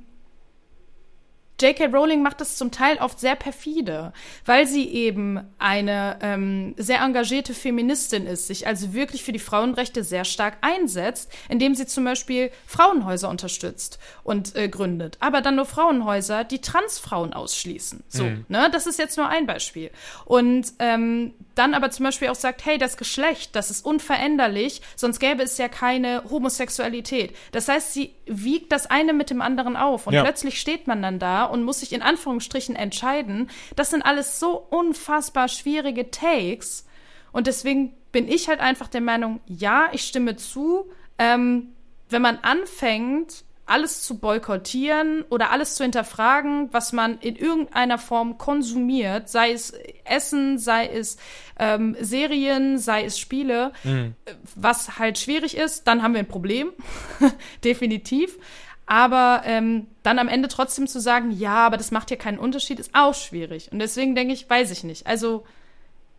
[1.60, 1.86] J.K.
[1.86, 4.12] Rowling macht es zum Teil oft sehr perfide,
[4.44, 10.04] weil sie eben eine ähm, sehr engagierte Feministin ist, sich also wirklich für die Frauenrechte
[10.04, 15.16] sehr stark einsetzt, indem sie zum Beispiel Frauenhäuser unterstützt und äh, gründet.
[15.20, 18.04] Aber dann nur Frauenhäuser, die Transfrauen ausschließen.
[18.08, 18.44] So, mhm.
[18.48, 18.70] ne?
[18.72, 19.90] Das ist jetzt nur ein Beispiel.
[20.24, 25.20] Und ähm, dann aber zum Beispiel auch sagt, hey, das Geschlecht, das ist unveränderlich, sonst
[25.20, 27.36] gäbe es ja keine Homosexualität.
[27.52, 30.22] Das heißt, sie wiegt das eine mit dem anderen auf und ja.
[30.22, 33.50] plötzlich steht man dann da und muss sich in Anführungsstrichen entscheiden.
[33.76, 36.86] Das sind alles so unfassbar schwierige Takes
[37.30, 40.90] und deswegen bin ich halt einfach der Meinung, ja, ich stimme zu.
[41.18, 41.74] Ähm,
[42.08, 48.36] wenn man anfängt, alles zu boykottieren oder alles zu hinterfragen, was man in irgendeiner Form
[48.36, 49.72] konsumiert, sei es
[50.04, 51.18] Essen, sei es
[51.58, 54.14] ähm, Serien, sei es Spiele, mhm.
[54.56, 56.72] was halt schwierig ist, dann haben wir ein Problem,
[57.64, 58.38] definitiv.
[58.86, 62.80] Aber ähm, dann am Ende trotzdem zu sagen, ja, aber das macht ja keinen Unterschied,
[62.80, 63.70] ist auch schwierig.
[63.70, 65.06] Und deswegen denke ich, weiß ich nicht.
[65.06, 65.44] Also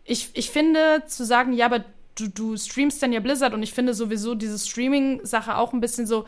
[0.04, 1.84] ich, ich finde zu sagen, ja, aber
[2.14, 6.06] du, du streamst dann ja Blizzard und ich finde sowieso diese Streaming-Sache auch ein bisschen
[6.06, 6.24] so,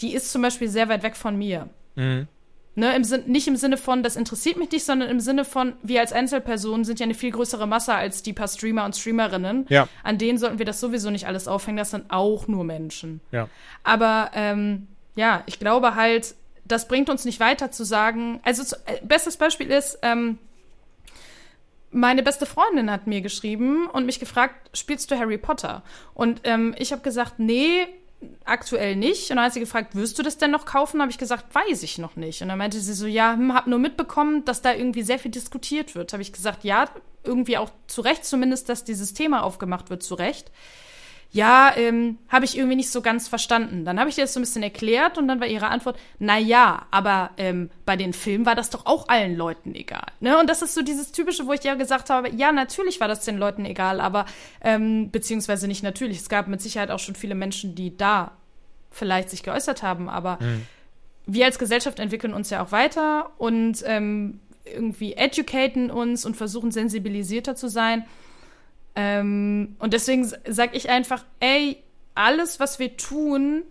[0.00, 1.68] die ist zum Beispiel sehr weit weg von mir.
[1.96, 2.28] Mhm.
[2.74, 5.72] Ne, im Sin nicht im Sinne von, das interessiert mich nicht, sondern im Sinne von,
[5.82, 9.66] wir als Einzelpersonen sind ja eine viel größere Masse als die paar Streamer und Streamerinnen.
[9.68, 9.88] Ja.
[10.04, 13.20] An denen sollten wir das sowieso nicht alles aufhängen, das sind auch nur Menschen.
[13.32, 13.48] Ja.
[13.82, 14.86] Aber ähm,
[15.16, 18.38] ja, ich glaube halt, das bringt uns nicht weiter zu sagen.
[18.44, 20.38] Also, zu, äh, bestes Beispiel ist, ähm,
[21.90, 25.82] meine beste Freundin hat mir geschrieben und mich gefragt, spielst du Harry Potter?
[26.14, 27.88] Und ähm, ich habe gesagt, nee,
[28.44, 29.30] aktuell nicht.
[29.30, 31.00] Und dann hat sie gefragt, wirst du das denn noch kaufen?
[31.00, 32.42] Habe ich gesagt, weiß ich noch nicht.
[32.42, 35.30] Und dann meinte sie so, ja, hm, hab nur mitbekommen, dass da irgendwie sehr viel
[35.30, 36.12] diskutiert wird.
[36.12, 36.86] Habe ich gesagt, ja,
[37.24, 40.50] irgendwie auch zu Recht zumindest, dass dieses Thema aufgemacht wird, zu Recht
[41.30, 43.84] ja, ähm, habe ich irgendwie nicht so ganz verstanden.
[43.84, 46.38] Dann habe ich ihr das so ein bisschen erklärt und dann war ihre Antwort, na
[46.38, 50.06] ja, aber ähm, bei den Filmen war das doch auch allen Leuten egal.
[50.20, 50.38] Ne?
[50.38, 53.24] Und das ist so dieses typische, wo ich ja gesagt habe, ja, natürlich war das
[53.26, 54.24] den Leuten egal, aber
[54.62, 56.18] ähm, beziehungsweise nicht natürlich.
[56.18, 58.32] Es gab mit Sicherheit auch schon viele Menschen, die da
[58.90, 60.66] vielleicht sich geäußert haben, aber mhm.
[61.26, 66.70] wir als Gesellschaft entwickeln uns ja auch weiter und ähm, irgendwie educaten uns und versuchen
[66.70, 68.06] sensibilisierter zu sein.
[69.00, 71.80] Ähm, und deswegen sage ich einfach, ey,
[72.16, 73.62] alles, was wir tun,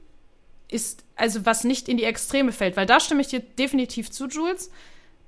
[0.69, 4.27] ist, also was nicht in die Extreme fällt, weil da stimme ich dir definitiv zu,
[4.27, 4.71] Jules.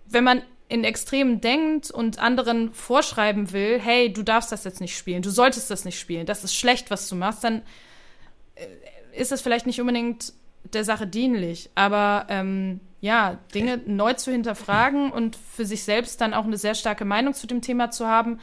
[0.05, 4.97] Wenn man in Extremen denkt und anderen vorschreiben will, hey, du darfst das jetzt nicht
[4.97, 7.61] spielen, du solltest das nicht spielen, das ist schlecht, was du machst, dann
[8.55, 8.67] äh,
[9.19, 10.31] ist das vielleicht nicht unbedingt
[10.71, 11.71] der Sache dienlich.
[11.75, 16.75] Aber ähm, ja, Dinge neu zu hinterfragen und für sich selbst dann auch eine sehr
[16.75, 18.39] starke Meinung zu dem Thema zu haben,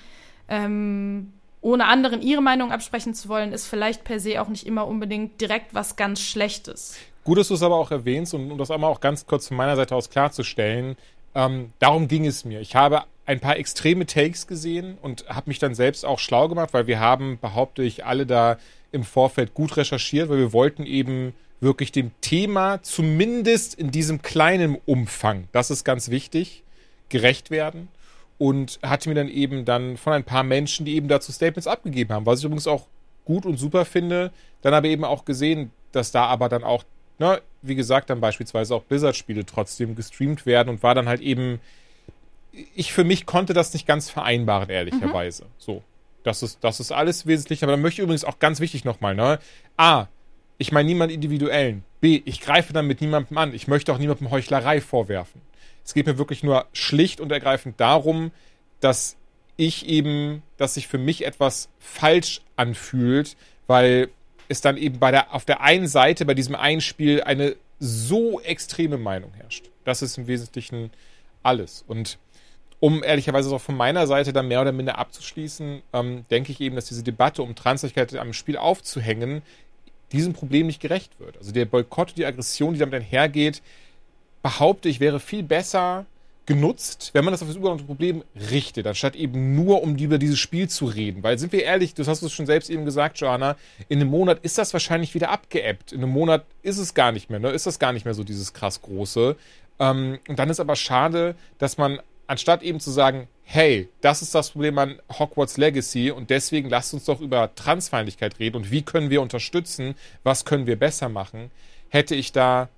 [0.49, 1.33] ähm,
[1.67, 5.41] ohne anderen ihre Meinung absprechen zu wollen, ist vielleicht per se auch nicht immer unbedingt
[5.41, 6.97] direkt was ganz Schlechtes.
[7.25, 9.57] Gut, dass du es aber auch erwähnst und um das einmal auch ganz kurz von
[9.57, 10.97] meiner Seite aus klarzustellen,
[11.35, 12.61] ähm, darum ging es mir.
[12.61, 16.73] Ich habe ein paar extreme Takes gesehen und habe mich dann selbst auch schlau gemacht,
[16.73, 18.59] weil wir haben, behaupte ich, alle da
[18.93, 24.79] im Vorfeld gut recherchiert, weil wir wollten eben wirklich dem Thema zumindest in diesem kleinen
[24.87, 26.63] Umfang, das ist ganz wichtig,
[27.09, 27.89] gerecht werden
[28.39, 32.13] und hatte mir dann eben dann von ein paar Menschen, die eben dazu Statements abgegeben
[32.13, 32.87] haben, was ich übrigens auch
[33.25, 34.31] gut und super finde,
[34.63, 36.85] dann aber eben auch gesehen, dass da aber dann auch,
[37.19, 41.61] ne, wie gesagt, dann beispielsweise auch Blizzard-Spiele trotzdem gestreamt werden und war dann halt eben,
[42.75, 45.45] ich für mich konnte das nicht ganz vereinbaren, ehrlicherweise.
[45.45, 45.49] Mhm.
[45.59, 45.83] So.
[46.23, 49.15] Das ist, das ist alles wesentlich, aber dann möchte ich übrigens auch ganz wichtig nochmal,
[49.15, 49.39] ne?
[49.77, 50.07] A,
[50.59, 51.85] ich meine niemand individuellen.
[52.01, 53.55] B, ich greife dann mit niemandem an.
[53.55, 55.41] Ich möchte auch niemandem Heuchlerei vorwerfen.
[55.87, 58.33] Es geht mir wirklich nur schlicht und ergreifend darum,
[58.81, 59.17] dass
[59.57, 63.37] ich eben, dass sich für mich etwas falsch anfühlt,
[63.69, 64.09] weil
[64.49, 68.41] es dann eben bei der, auf der einen Seite bei diesem einen Spiel eine so
[68.41, 69.71] extreme Meinung herrscht.
[69.85, 70.91] Das ist im Wesentlichen
[71.45, 71.85] alles.
[71.87, 72.19] Und
[72.81, 76.75] um ehrlicherweise auch von meiner Seite dann mehr oder minder abzuschließen, ähm, denke ich eben,
[76.75, 79.43] dass diese Debatte um Transfähigkeit am Spiel aufzuhängen,
[80.13, 81.37] diesem Problem nicht gerecht wird.
[81.39, 83.63] Also der Boykott, die Aggression, die damit einhergeht,
[84.47, 86.07] behaupte ich, wäre viel besser
[86.47, 88.23] genutzt, wenn man das auf das übergeordnete Problem
[88.53, 91.25] richtet, anstatt eben nur um über dieses Spiel zu reden.
[91.25, 93.57] Weil, sind wir ehrlich, das hast du schon selbst eben gesagt, Joanna,
[93.89, 95.91] in einem Monat ist das wahrscheinlich wieder abgeebbt.
[95.91, 97.51] In einem Monat ist es gar nicht mehr, ne?
[97.51, 99.35] ist das gar nicht mehr so dieses krass große.
[99.81, 104.33] Ähm, und dann ist aber schade, dass man, anstatt eben zu sagen, hey, das ist
[104.33, 108.83] das Problem an Hogwarts Legacy und deswegen lasst uns doch über Transfeindlichkeit reden und wie
[108.83, 111.51] können wir unterstützen, was können wir besser machen,
[111.89, 112.69] hätte ich da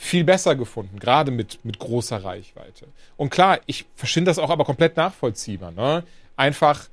[0.00, 2.86] viel besser gefunden, gerade mit, mit großer Reichweite.
[3.16, 5.72] Und klar, ich finde das auch aber komplett nachvollziehbar.
[5.72, 6.04] Ne?
[6.36, 6.88] Einfach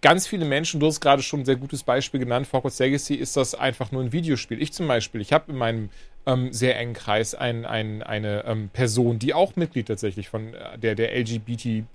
[0.00, 3.36] ganz viele Menschen, du hast gerade schon ein sehr gutes Beispiel genannt, Hogwarts Legacy ist
[3.36, 4.62] das einfach nur ein Videospiel.
[4.62, 5.90] Ich zum Beispiel, ich habe in meinem
[6.24, 10.78] ähm, sehr engen Kreis ein, ein, eine ähm, Person, die auch Mitglied tatsächlich von äh,
[10.78, 11.86] der, der LGBTQIA+,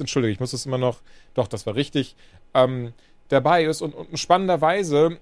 [0.00, 1.02] entschuldige, ich muss das immer noch,
[1.34, 2.16] doch, das war richtig,
[2.54, 2.94] ähm,
[3.28, 5.18] dabei ist und, und spannenderweise,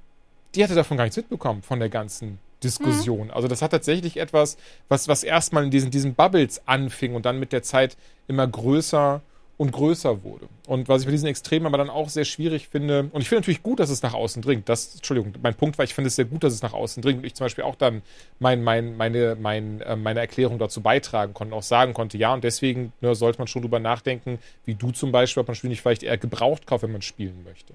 [0.54, 3.28] die hatte davon gar nichts mitbekommen, von der ganzen Diskussion.
[3.28, 3.32] Mhm.
[3.32, 4.56] Also das hat tatsächlich etwas,
[4.88, 7.96] was, was erstmal in diesen, diesen Bubbles anfing und dann mit der Zeit
[8.26, 9.22] immer größer
[9.58, 10.48] und größer wurde.
[10.68, 13.40] Und was ich bei diesen Extremen aber dann auch sehr schwierig finde, und ich finde
[13.40, 14.68] natürlich gut, dass es nach außen dringt.
[14.68, 17.18] Das, Entschuldigung, mein Punkt war, ich finde es sehr gut, dass es nach außen dringt
[17.18, 18.02] und ich zum Beispiel auch dann
[18.38, 22.44] mein, mein, meine, mein, äh, meine Erklärung dazu beitragen konnte, auch sagen konnte, ja, und
[22.44, 25.82] deswegen ne, sollte man schon drüber nachdenken, wie du zum Beispiel, ob man Spiel nicht
[25.82, 27.74] vielleicht eher gebraucht kauft, wenn man spielen möchte.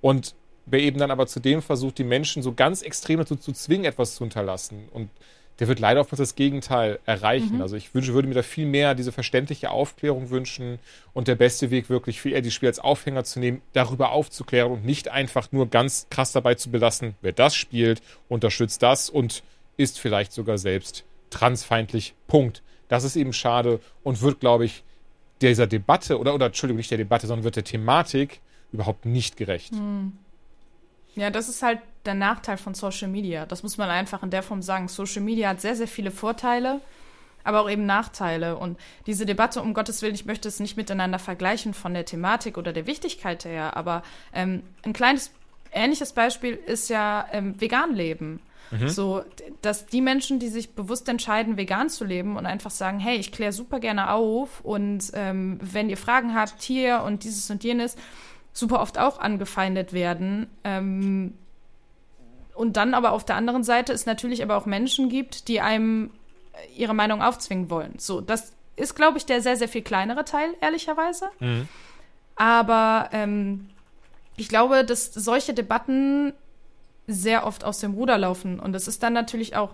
[0.00, 0.36] Und
[0.66, 4.16] wer eben dann aber zudem versucht, die Menschen so ganz extrem dazu zu zwingen, etwas
[4.16, 5.08] zu unterlassen und
[5.58, 7.56] der wird leider oftmals das Gegenteil erreichen.
[7.56, 7.62] Mhm.
[7.62, 10.78] Also ich wünsche, würde mir da viel mehr diese verständliche Aufklärung wünschen
[11.14, 14.70] und der beste Weg wirklich viel eher die Spiel als Aufhänger zu nehmen, darüber aufzuklären
[14.70, 19.42] und nicht einfach nur ganz krass dabei zu belassen, wer das spielt, unterstützt das und
[19.76, 22.14] ist vielleicht sogar selbst transfeindlich.
[22.26, 22.62] Punkt.
[22.88, 24.84] Das ist eben schade und wird, glaube ich,
[25.40, 28.40] dieser Debatte oder, oder Entschuldigung, nicht der Debatte, sondern wird der Thematik
[28.72, 29.72] überhaupt nicht gerecht.
[29.72, 30.12] Mhm.
[31.16, 33.46] Ja, das ist halt der Nachteil von Social Media.
[33.46, 34.88] Das muss man einfach in der Form sagen.
[34.88, 36.80] Social Media hat sehr, sehr viele Vorteile,
[37.42, 38.56] aber auch eben Nachteile.
[38.56, 42.58] Und diese Debatte, um Gottes Willen, ich möchte es nicht miteinander vergleichen von der Thematik
[42.58, 44.02] oder der Wichtigkeit her, aber
[44.32, 45.32] ähm, ein kleines
[45.72, 48.40] ähnliches Beispiel ist ja ähm, vegan leben.
[48.70, 48.88] Mhm.
[48.88, 49.22] So,
[49.62, 53.30] dass die Menschen, die sich bewusst entscheiden, vegan zu leben und einfach sagen, hey, ich
[53.30, 57.96] kläre super gerne auf und ähm, wenn ihr Fragen habt, hier und dieses und jenes,
[58.56, 60.46] super oft auch angefeindet werden.
[60.64, 61.34] Ähm,
[62.54, 66.10] und dann aber auf der anderen Seite es natürlich aber auch Menschen gibt, die einem
[66.74, 67.98] ihre Meinung aufzwingen wollen.
[67.98, 71.28] So, das ist, glaube ich, der sehr, sehr viel kleinere Teil, ehrlicherweise.
[71.38, 71.68] Mhm.
[72.34, 73.68] Aber ähm,
[74.36, 76.32] ich glaube, dass solche Debatten
[77.06, 78.58] sehr oft aus dem Ruder laufen.
[78.58, 79.72] Und das ist dann natürlich auch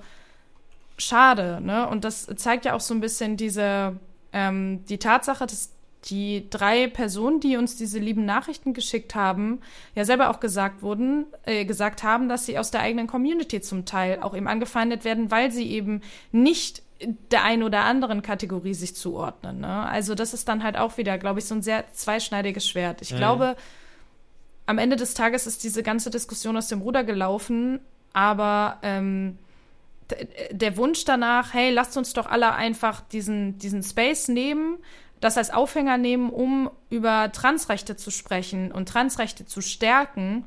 [0.98, 1.60] schade.
[1.60, 1.88] Ne?
[1.88, 3.96] Und das zeigt ja auch so ein bisschen diese,
[4.32, 5.70] ähm, die Tatsache, dass
[6.06, 9.60] die drei Personen, die uns diese lieben Nachrichten geschickt haben,
[9.94, 13.84] ja selber auch gesagt wurden, äh, gesagt haben, dass sie aus der eigenen Community zum
[13.84, 16.00] Teil auch eben angefeindet werden, weil sie eben
[16.32, 16.82] nicht
[17.30, 19.60] der einen oder anderen Kategorie sich zuordnen.
[19.60, 19.86] Ne?
[19.86, 23.02] Also das ist dann halt auch wieder, glaube ich, so ein sehr zweischneidiges Schwert.
[23.02, 23.16] Ich mhm.
[23.16, 23.56] glaube,
[24.66, 27.80] am Ende des Tages ist diese ganze Diskussion aus dem Ruder gelaufen,
[28.12, 29.38] aber ähm,
[30.50, 34.78] der Wunsch danach, hey, lasst uns doch alle einfach diesen, diesen Space nehmen,
[35.22, 40.44] das als Aufhänger nehmen, um über Transrechte zu sprechen und Transrechte zu stärken,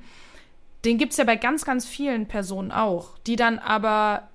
[0.84, 4.30] den gibt es ja bei ganz, ganz vielen Personen auch, die dann aber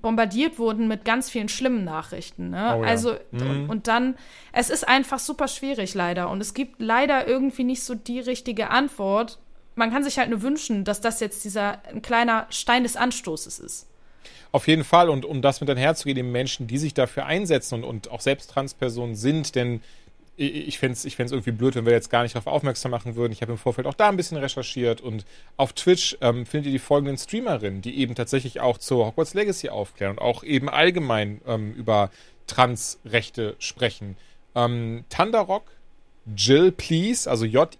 [0.00, 2.50] bombardiert wurden mit ganz vielen schlimmen Nachrichten.
[2.50, 2.76] Ne?
[2.76, 2.88] Oh ja.
[2.88, 3.68] Also, mhm.
[3.68, 4.16] und dann,
[4.52, 6.30] es ist einfach super schwierig leider.
[6.30, 9.38] Und es gibt leider irgendwie nicht so die richtige Antwort.
[9.74, 13.58] Man kann sich halt nur wünschen, dass das jetzt dieser ein kleiner Stein des Anstoßes
[13.58, 13.86] ist.
[14.54, 17.82] Auf jeden Fall und um das mit einherzugehen, den Menschen, die sich dafür einsetzen und,
[17.82, 19.80] und auch selbst Transpersonen sind, denn
[20.36, 23.32] ich fände es ich irgendwie blöd, wenn wir jetzt gar nicht darauf aufmerksam machen würden.
[23.32, 25.24] Ich habe im Vorfeld auch da ein bisschen recherchiert und
[25.56, 29.70] auf Twitch ähm, findet ihr die folgenden Streamerinnen, die eben tatsächlich auch zur Hogwarts Legacy
[29.70, 32.12] aufklären und auch eben allgemein ähm, über
[32.46, 34.16] Transrechte sprechen.
[34.54, 35.64] Ähm, Thunderrock,
[36.36, 37.76] Jill Please, also J-I-L-L-P-L-S,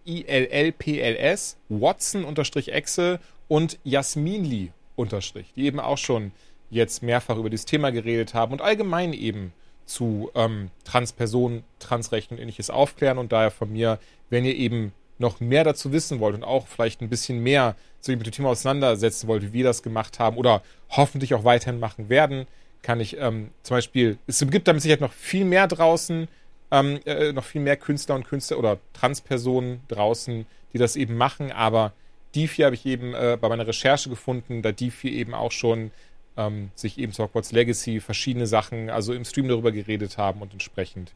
[1.68, 6.32] Watson-Exe und Jasmin Lee unterstrich, die eben auch schon
[6.74, 9.52] jetzt mehrfach über dieses Thema geredet haben und allgemein eben
[9.86, 13.98] zu ähm, Transpersonen, Transrechten und ähnliches aufklären und daher von mir,
[14.30, 18.16] wenn ihr eben noch mehr dazu wissen wollt und auch vielleicht ein bisschen mehr sich
[18.16, 22.08] mit dem Thema auseinandersetzen wollt, wie wir das gemacht haben oder hoffentlich auch weiterhin machen
[22.08, 22.46] werden,
[22.82, 26.28] kann ich ähm, zum Beispiel, es gibt damit sicher noch viel mehr draußen,
[26.70, 31.52] ähm, äh, noch viel mehr Künstler und Künstler oder Transpersonen draußen, die das eben machen,
[31.52, 31.92] aber
[32.34, 35.52] die vier habe ich eben äh, bei meiner Recherche gefunden, da die vier eben auch
[35.52, 35.92] schon
[36.36, 40.52] ähm, sich eben zu Hogwarts Legacy verschiedene Sachen, also im Stream darüber geredet haben und
[40.52, 41.12] entsprechend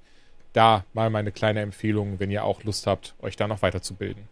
[0.53, 4.29] da mal meine kleine Empfehlung, wenn ihr auch Lust habt, euch da noch weiterzubilden.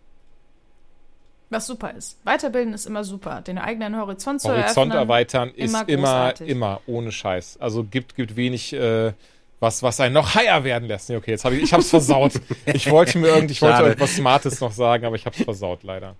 [1.51, 2.19] Was super ist.
[2.25, 3.41] Weiterbilden ist immer super.
[3.41, 6.49] Den eigenen Horizont zu Horizont eröffnen, erweitern ist immer immer, großartig.
[6.49, 7.59] immer, ohne Scheiß.
[7.61, 9.13] Also gibt, gibt wenig, äh,
[9.61, 11.09] was, was einen noch higher werden lässt.
[11.09, 12.33] Nee, okay, jetzt habe ich, ich hab's versaut.
[12.67, 16.17] Ich wollte mir irgendwie, ich wollte irgendwas Smartes noch sagen, aber ich hab's versaut, leider.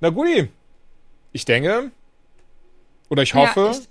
[0.00, 0.48] Na gut,
[1.32, 1.90] ich denke,
[3.08, 3.88] oder ich hoffe, Ja, ich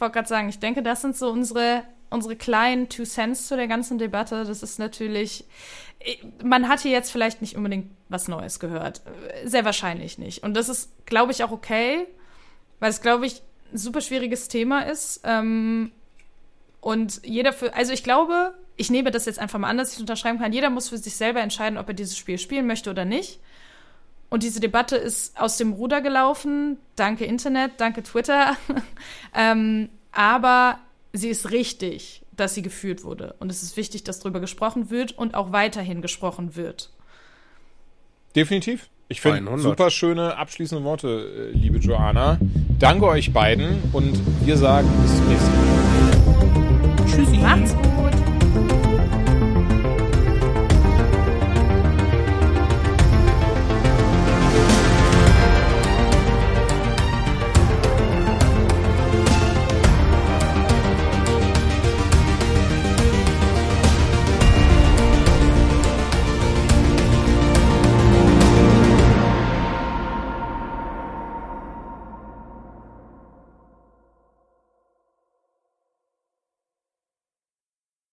[0.00, 3.68] wollte gerade sagen, ich denke, das sind so unsere, unsere kleinen Two Cents zu der
[3.68, 4.44] ganzen Debatte.
[4.44, 5.44] Das ist natürlich,
[6.42, 9.02] man hat hier jetzt vielleicht nicht unbedingt was Neues gehört.
[9.44, 10.42] Sehr wahrscheinlich nicht.
[10.42, 12.06] Und das ist, glaube ich, auch okay,
[12.80, 15.20] weil es, glaube ich, ein super schwieriges Thema ist.
[15.24, 15.92] Ähm,
[16.80, 20.00] und jeder für, also ich glaube, ich nehme das jetzt einfach mal an, dass ich
[20.00, 23.04] unterschreiben kann, jeder muss für sich selber entscheiden, ob er dieses Spiel spielen möchte oder
[23.04, 23.40] nicht.
[24.32, 26.78] Und diese Debatte ist aus dem Ruder gelaufen.
[26.96, 28.56] Danke Internet, danke Twitter.
[29.36, 30.78] ähm, aber
[31.12, 33.34] sie ist richtig, dass sie geführt wurde.
[33.40, 36.88] Und es ist wichtig, dass darüber gesprochen wird und auch weiterhin gesprochen wird.
[38.34, 38.88] definitiv.
[39.08, 39.60] Ich finde 100.
[39.60, 42.38] super schöne abschließende Worte, äh, liebe Joanna.
[42.78, 45.52] Danke euch beiden und wir sagen bis zum nächsten
[47.42, 47.58] Mal.
[47.58, 47.91] Macht's gut.